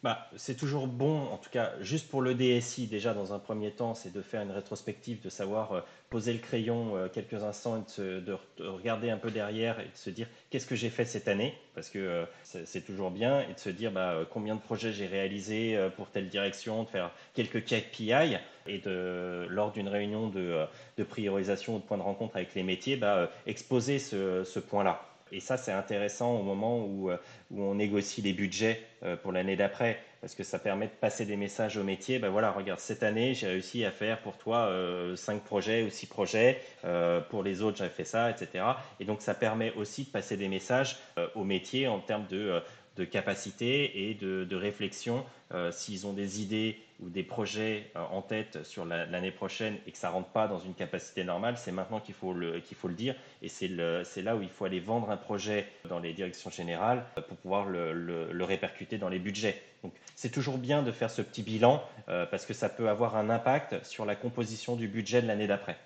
[0.03, 3.71] Bah, c'est toujours bon, en tout cas, juste pour le DSI, déjà dans un premier
[3.71, 5.81] temps, c'est de faire une rétrospective, de savoir euh,
[6.11, 10.11] poser le crayon euh, quelques instants et de, regarder un peu derrière et de se
[10.11, 13.59] dire qu'est-ce que j'ai fait cette année, parce que euh, c'est toujours bien, et de
[13.59, 18.37] se dire bah, combien de projets j'ai réalisé pour telle direction, de faire quelques KPI
[18.67, 20.67] et de, lors d'une réunion de,
[21.05, 25.06] priorisation ou de point de rencontre avec les métiers, bah, exposer ce point-là.
[25.31, 27.17] Et ça, c'est intéressant au moment où, euh,
[27.55, 29.99] on négocie les budgets euh, pour l'année d'après.
[30.21, 32.17] parce que ça permet de passer des messages au métier.
[32.19, 35.89] Ben voilà, regarde, cette année, j'ai réussi à faire pour toi euh, cinq projets ou
[35.89, 36.59] six projets.
[36.85, 38.65] Euh, pour les autres, j'ai fait ça, etc.
[38.99, 40.97] Et donc, ça permet aussi de passer des messages
[41.35, 42.61] au métier en termes de
[42.97, 45.25] de capacité et de, réflexion.
[45.53, 49.91] Euh, s'ils ont des idées ou des projets euh, en tête sur l'année prochaine et
[49.91, 52.75] que ça ne rentre pas dans une capacité normale, c'est maintenant qu'il faut, le, qu'il
[52.75, 53.15] faut le dire.
[53.41, 57.37] Et c'est, là où il faut aller vendre un projet dans les directions générales pour
[57.37, 59.61] pouvoir le, répercuter dans les budgets.
[59.83, 63.15] Donc c'est toujours bien de faire ce petit bilan euh, parce que ça peut avoir
[63.15, 65.77] un impact sur la composition du budget de l'année d'après.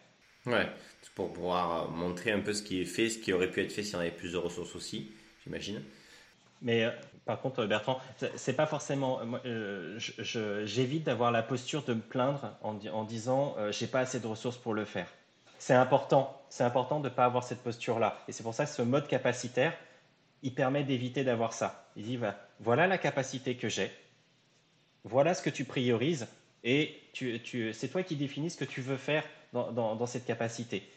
[0.45, 0.67] Ouais,
[1.13, 3.83] pour pouvoir montrer un peu ce qui est fait, ce qui aurait pu être fait
[3.83, 5.11] si on avait plus de ressources aussi,
[5.43, 5.81] j'imagine.
[6.61, 6.91] Mais euh,
[7.25, 7.99] par contre, Bertrand,
[8.35, 9.19] c'est pas forcément.
[9.45, 9.97] Euh,
[10.65, 14.57] j'évite d'avoir la posture de me plaindre en, disant euh, j'ai pas assez de ressources
[14.57, 15.07] pour le faire.
[15.57, 16.41] C'est important.
[16.49, 18.17] C'est important de ne pas avoir cette posture-là.
[18.27, 19.73] Et c'est pour ça que ce mode capacitaire,
[20.43, 21.85] il permet d'éviter d'avoir ça.
[21.95, 22.19] Il dit
[22.59, 23.91] voilà la capacité que j'ai,
[25.03, 26.27] voilà ce que tu priorises,
[26.63, 30.89] et c'est toi qui définis ce que tu veux faire dans cette capacité.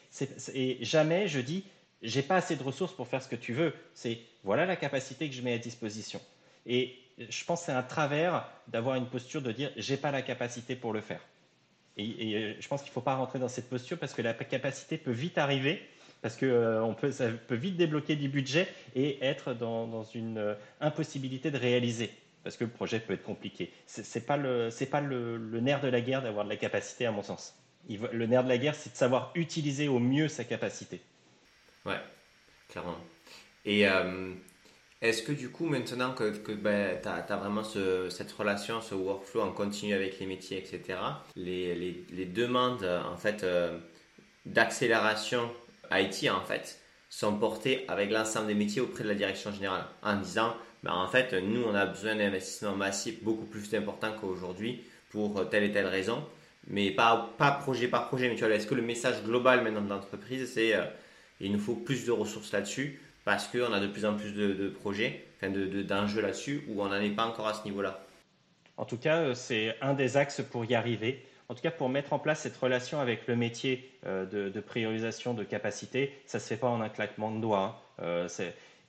[0.54, 1.64] Et jamais je dis
[2.04, 3.72] j'ai pas assez de ressources pour faire ce que tu veux.
[3.94, 6.20] C'est voilà la capacité que je mets à disposition.
[6.66, 10.22] Et je pense que c'est un travers d'avoir une posture de dire j'ai pas la
[10.22, 11.20] capacité pour le faire.
[11.96, 14.34] Et, euh, je pense qu'il ne faut pas rentrer dans cette posture parce que la
[14.34, 15.80] capacité peut vite arriver,
[16.22, 20.54] parce que euh, peut, ça peut vite débloquer du budget et être dans, une euh,
[20.80, 22.10] impossibilité de réaliser,
[22.42, 23.72] parce que le projet peut être compliqué.
[23.86, 27.12] Ce n'est pas, le, pas le, nerf de la guerre d'avoir de la capacité, à
[27.12, 27.54] mon sens.
[27.88, 31.00] le nerf de la guerre, c'est de savoir utiliser au mieux sa capacité.
[31.86, 32.00] Ouais,
[32.68, 32.96] clairement.
[33.64, 34.32] Et euh,
[35.00, 39.42] est-ce que du coup, maintenant que, que ben, tu as, vraiment cette relation, ce workflow
[39.42, 40.98] en continu avec les métiers, etc.,
[41.36, 43.78] les, les, les demandes en fait, euh,
[44.46, 45.50] d'accélération
[45.92, 46.80] IT en fait,
[47.10, 51.08] sont portées avec l'ensemble des métiers auprès de la direction générale en disant ben, en
[51.08, 55.86] fait, nous, on a besoin d'investissements massifs beaucoup plus importants qu'aujourd'hui pour telle et telle
[55.86, 56.22] raison,
[56.66, 58.28] mais pas, pas projet par projet.
[58.28, 60.84] Mais tu vois, est-ce que le message global maintenant de l'entreprise, c'est euh,
[61.40, 64.68] il nous faut plus de ressources là-dessus parce qu'on a de plus en plus de,
[64.68, 68.04] projets, enfin d'enjeux là-dessus, où on n'en est pas encore à ce niveau-là.
[68.76, 71.24] En tout cas, euh, c'est un des axes pour y arriver.
[71.48, 75.34] En tout cas, pour mettre en place cette relation avec le métier euh, de, priorisation
[75.34, 77.80] de capacité, ça ne se fait pas en un claquement de doigts.
[77.98, 78.02] Hein.
[78.02, 78.28] Euh,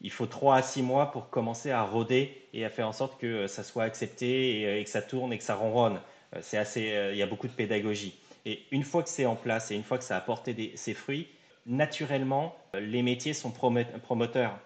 [0.01, 3.19] il faut trois à six mois pour commencer à rôder et à faire en sorte
[3.19, 6.01] que ça soit accepté et, que ça tourne et que ça ronronne.
[6.41, 8.13] C'est assez, il y a beaucoup de pédagogie.
[8.45, 10.93] Et une fois que c'est en place et une fois que ça a porté ses
[10.93, 11.27] fruits,
[11.65, 14.59] naturellement, les métiers sont promoteurs.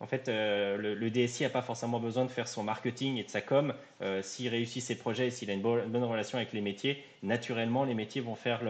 [0.00, 3.28] En fait, euh, le, DSI n'a pas forcément besoin de faire son marketing et de
[3.28, 3.74] sa com.
[4.00, 7.82] Euh, s'il réussit ses projets et s'il a une, bonne relation avec les métiers, naturellement,
[7.82, 8.60] les métiers vont faire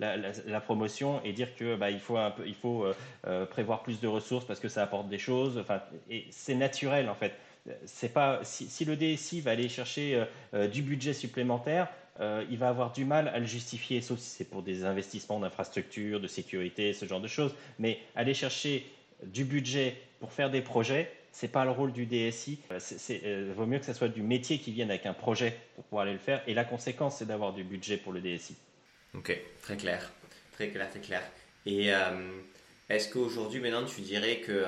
[0.00, 4.68] la, promotion et dire que bah, il faut, euh, prévoir plus de ressources parce que
[4.68, 5.58] ça apporte des choses.
[5.58, 7.34] Enfin, et c'est naturel en fait.
[7.86, 10.22] C'est pas si, si, le DSI va aller chercher
[10.70, 11.88] du budget supplémentaire,
[12.20, 15.40] euh, il va avoir du mal à le justifier, sauf si c'est pour des investissements
[15.40, 17.54] d'infrastructure, de sécurité, ce genre de choses.
[17.78, 18.86] Mais aller chercher
[19.24, 22.60] du budget pour faire des projets, ce n'est pas le rôle du DSI.
[22.70, 22.78] Euh,
[23.10, 26.04] euh, vaut mieux que ce soit du métier qui vienne avec un projet pour pouvoir
[26.04, 26.42] aller le faire.
[26.46, 28.54] Et la conséquence, c'est d'avoir du budget pour le DSI.
[29.14, 30.12] Ok, très clair.
[30.52, 31.22] Très clair, très clair.
[31.66, 31.88] Et
[32.88, 34.64] est-ce qu'aujourd'hui, maintenant, tu dirais que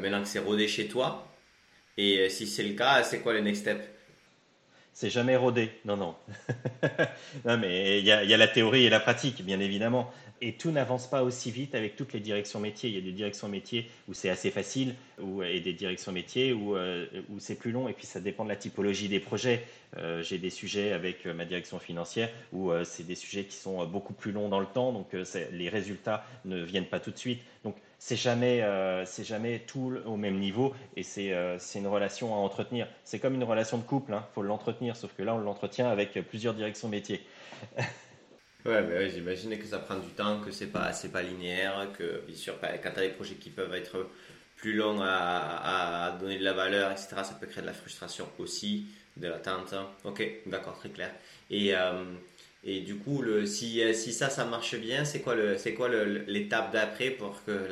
[0.00, 1.28] maintenant que c'est rodé chez toi,
[1.98, 3.91] et si c'est le cas, c'est quoi le next step?
[4.92, 5.70] C'est jamais rodé.
[5.84, 6.14] Non, non.
[7.44, 10.10] non, mais il y, a, la théorie et la pratique, bien évidemment.
[10.40, 12.90] Et tout n'avance pas aussi vite avec toutes les directions métiers.
[12.90, 14.94] Il y a des directions métiers où c'est assez facile
[15.46, 17.88] et des directions métiers où, euh, où c'est plus long.
[17.88, 19.64] Et puis ça dépend de la typologie des projets.
[19.96, 23.86] Euh, j'ai des sujets avec euh, ma direction financière où c'est des sujets qui sont
[23.86, 24.92] beaucoup plus longs dans le temps.
[24.92, 25.14] Donc
[25.52, 27.40] les résultats ne viennent pas tout de suite.
[27.64, 32.36] Donc c'est jamais, euh, jamais tout au même niveau et c'est, euh, une relation à
[32.36, 32.88] entretenir.
[33.04, 34.26] C'est comme une relation de couple, il hein.
[34.34, 37.24] faut l'entretenir, sauf que là on l'entretient avec plusieurs directions métiers.
[38.66, 42.34] ouais, mais j'imagine que ça prend du temps, que c'est pas, pas linéaire, que bien
[42.34, 44.08] sûr, quand tu as des projets qui peuvent être
[44.56, 48.86] plus longs à, donner de la valeur, etc., ça peut créer de la frustration aussi,
[49.16, 49.74] de l'attente.
[50.02, 51.12] Ok, d'accord, très clair.
[51.50, 52.02] Et euh,
[52.64, 57.68] et du coup, si, euh, ça, ça marche bien, c'est quoi, l'étape d'après pour que,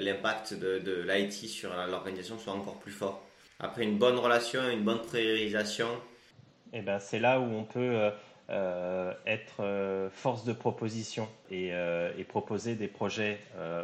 [0.00, 3.22] l'impact de, l'IT sur l'organisation soit encore plus fort?
[3.60, 5.88] Après une bonne relation, une bonne priorisation.
[6.72, 8.10] Eh ben, C'est là où on peut euh,
[8.48, 11.72] euh, être force de proposition et,
[12.28, 13.40] proposer des projets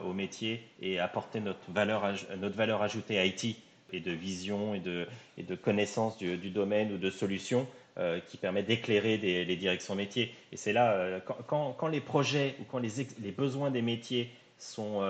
[0.07, 3.59] au métier et apporter notre valeur, notre valeur ajoutée IT
[3.93, 5.07] et de vision et de,
[5.37, 7.88] et connaissance du, du domaine ou de solutions euh,
[8.27, 10.35] qui permet d'éclairer les directions métiers.
[10.53, 15.03] Et c'est là, euh, quand, les projets ou quand les, besoins des métiers sont,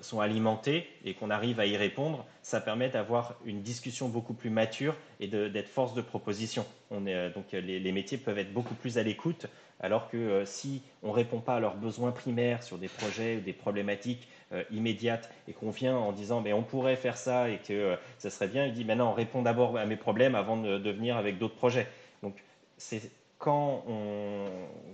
[0.00, 4.50] sont alimentés et qu'on arrive à y répondre, ça permet d'avoir une discussion beaucoup plus
[4.50, 6.66] mature et d'être force de proposition.
[6.90, 9.46] On est, donc les, métiers peuvent être beaucoup plus à l'écoute,
[9.80, 13.40] alors que si on ne répond pas à leurs besoins primaires sur des projets ou
[13.40, 14.28] des problématiques
[14.70, 18.46] immédiates et qu'on vient en disant mais on pourrait faire ça et que ça serait
[18.46, 21.38] bien, il dit maintenant on répond d'abord à mes problèmes avant de, de venir avec
[21.38, 21.88] d'autres projets.
[22.22, 22.36] Donc
[22.76, 24.46] c'est quand on,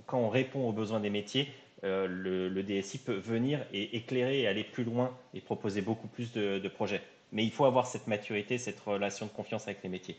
[0.07, 1.49] quand on répond aux besoins des métiers,
[1.85, 6.33] euh, le, DSI peut venir et éclairer et aller plus loin et proposer beaucoup plus
[6.33, 7.01] de, projets.
[7.33, 10.17] Mais il faut avoir cette maturité, cette relation de confiance avec les métiers.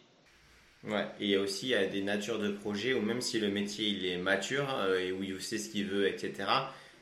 [0.84, 3.88] Ouais, et il y a aussi des natures de projets où même si le métier
[3.88, 6.50] il est mature euh, et où il sait ce qu'il veut, etc.,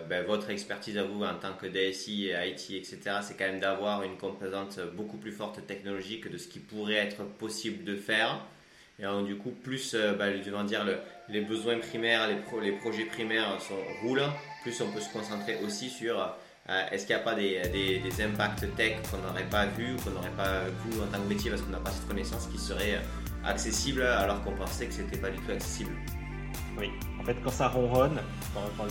[0.07, 4.03] ben, votre expertise à vous en tant que DSI, IT, etc., c'est quand même d'avoir
[4.03, 8.39] une composante beaucoup plus forte technologique de ce qui pourrait être possible de faire.
[8.99, 10.29] Et alors, du coup, plus euh, bah,
[10.63, 10.85] dire,
[11.29, 13.57] les besoins primaires, les, projets primaires
[14.03, 14.23] roulent,
[14.61, 16.19] plus on peut se concentrer aussi sur
[16.69, 20.11] euh, est-ce qu'il n'y a pas des, impacts tech qu'on n'aurait pas vu ou qu'on
[20.11, 22.99] n'aurait pas vu en tant que métier parce qu'on n'a pas cette connaissance qui serait
[23.45, 25.91] accessible alors qu'on pensait que ce n'était pas du tout accessible?
[26.79, 28.19] Oui, en fait, quand ça ronronne,
[28.53, 28.85] quand,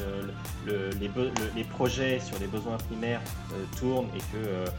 [0.66, 3.20] les, projets sur les besoins primaires
[3.52, 4.70] euh, tournent et que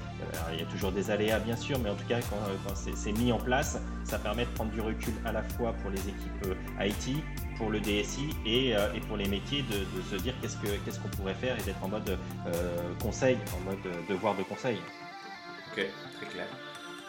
[0.54, 3.32] il y a toujours des aléas bien sûr, mais en tout cas quand, c'est mis
[3.32, 7.24] en place, ça permet de prendre du recul à la fois pour les équipes IT,
[7.58, 11.60] pour le DSI euh, et, pour les métiers de, se dire qu'est-ce qu'on pourrait faire
[11.60, 14.78] et d'être en mode euh, conseil, en mode devoir de conseil.
[15.72, 15.86] Ok,
[16.18, 16.48] très clair.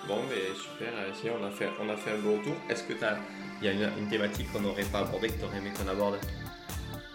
[0.09, 1.66] Bon, mais super, si on a fait,
[2.11, 2.55] un bon tour.
[2.68, 2.94] Est-ce que
[3.62, 6.18] il y a une, thématique qu'on n'aurait pas abordée que tu aurais aimé qu'on aborde?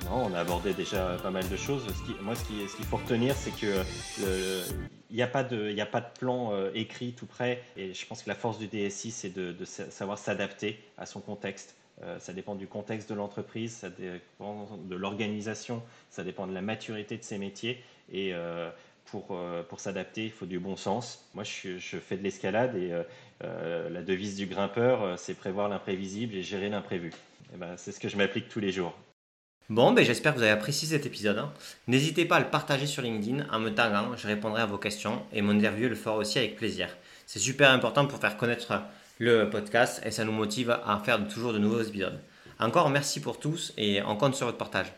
[0.05, 1.86] Non, on a abordé déjà pas mal de choses.
[2.21, 3.83] moi, ce qu'il faut retenir, c'est que
[5.09, 5.73] il n'y a, pas de,
[6.19, 7.63] plan euh, écrit tout près.
[7.75, 11.75] Et je pense que la force du DSI, c'est de savoir s'adapter à son contexte.
[12.03, 16.61] Euh, ça dépend du contexte de l'entreprise, ça dépend de l'organisation, ça dépend de la
[16.61, 17.81] maturité de ses métiers.
[18.11, 18.69] Et euh,
[19.06, 21.26] pour, euh, pour s'adapter, il faut du bon sens.
[21.34, 22.91] Moi, je, fais de l'escalade et
[23.41, 27.12] la devise du grimpeur, c'est prévoir l'imprévisible et gérer l'imprévu.
[27.58, 28.95] Ben, c'est ce que je m'applique tous les jours.
[29.70, 31.43] Bon, ben, j'espère que vous avez apprécié cet épisode.
[31.88, 35.24] N'hésitez pas à le partager sur LinkedIn en me taguant, je répondrai à vos questions
[35.34, 36.88] et mon interview le fera aussi avec plaisir.
[37.26, 38.84] C'est super important pour faire connaître
[39.18, 42.20] le podcast et ça nous motive à faire toujours de nouveaux épisodes.
[42.60, 44.93] Encore merci pour tous et on compte sur votre partage.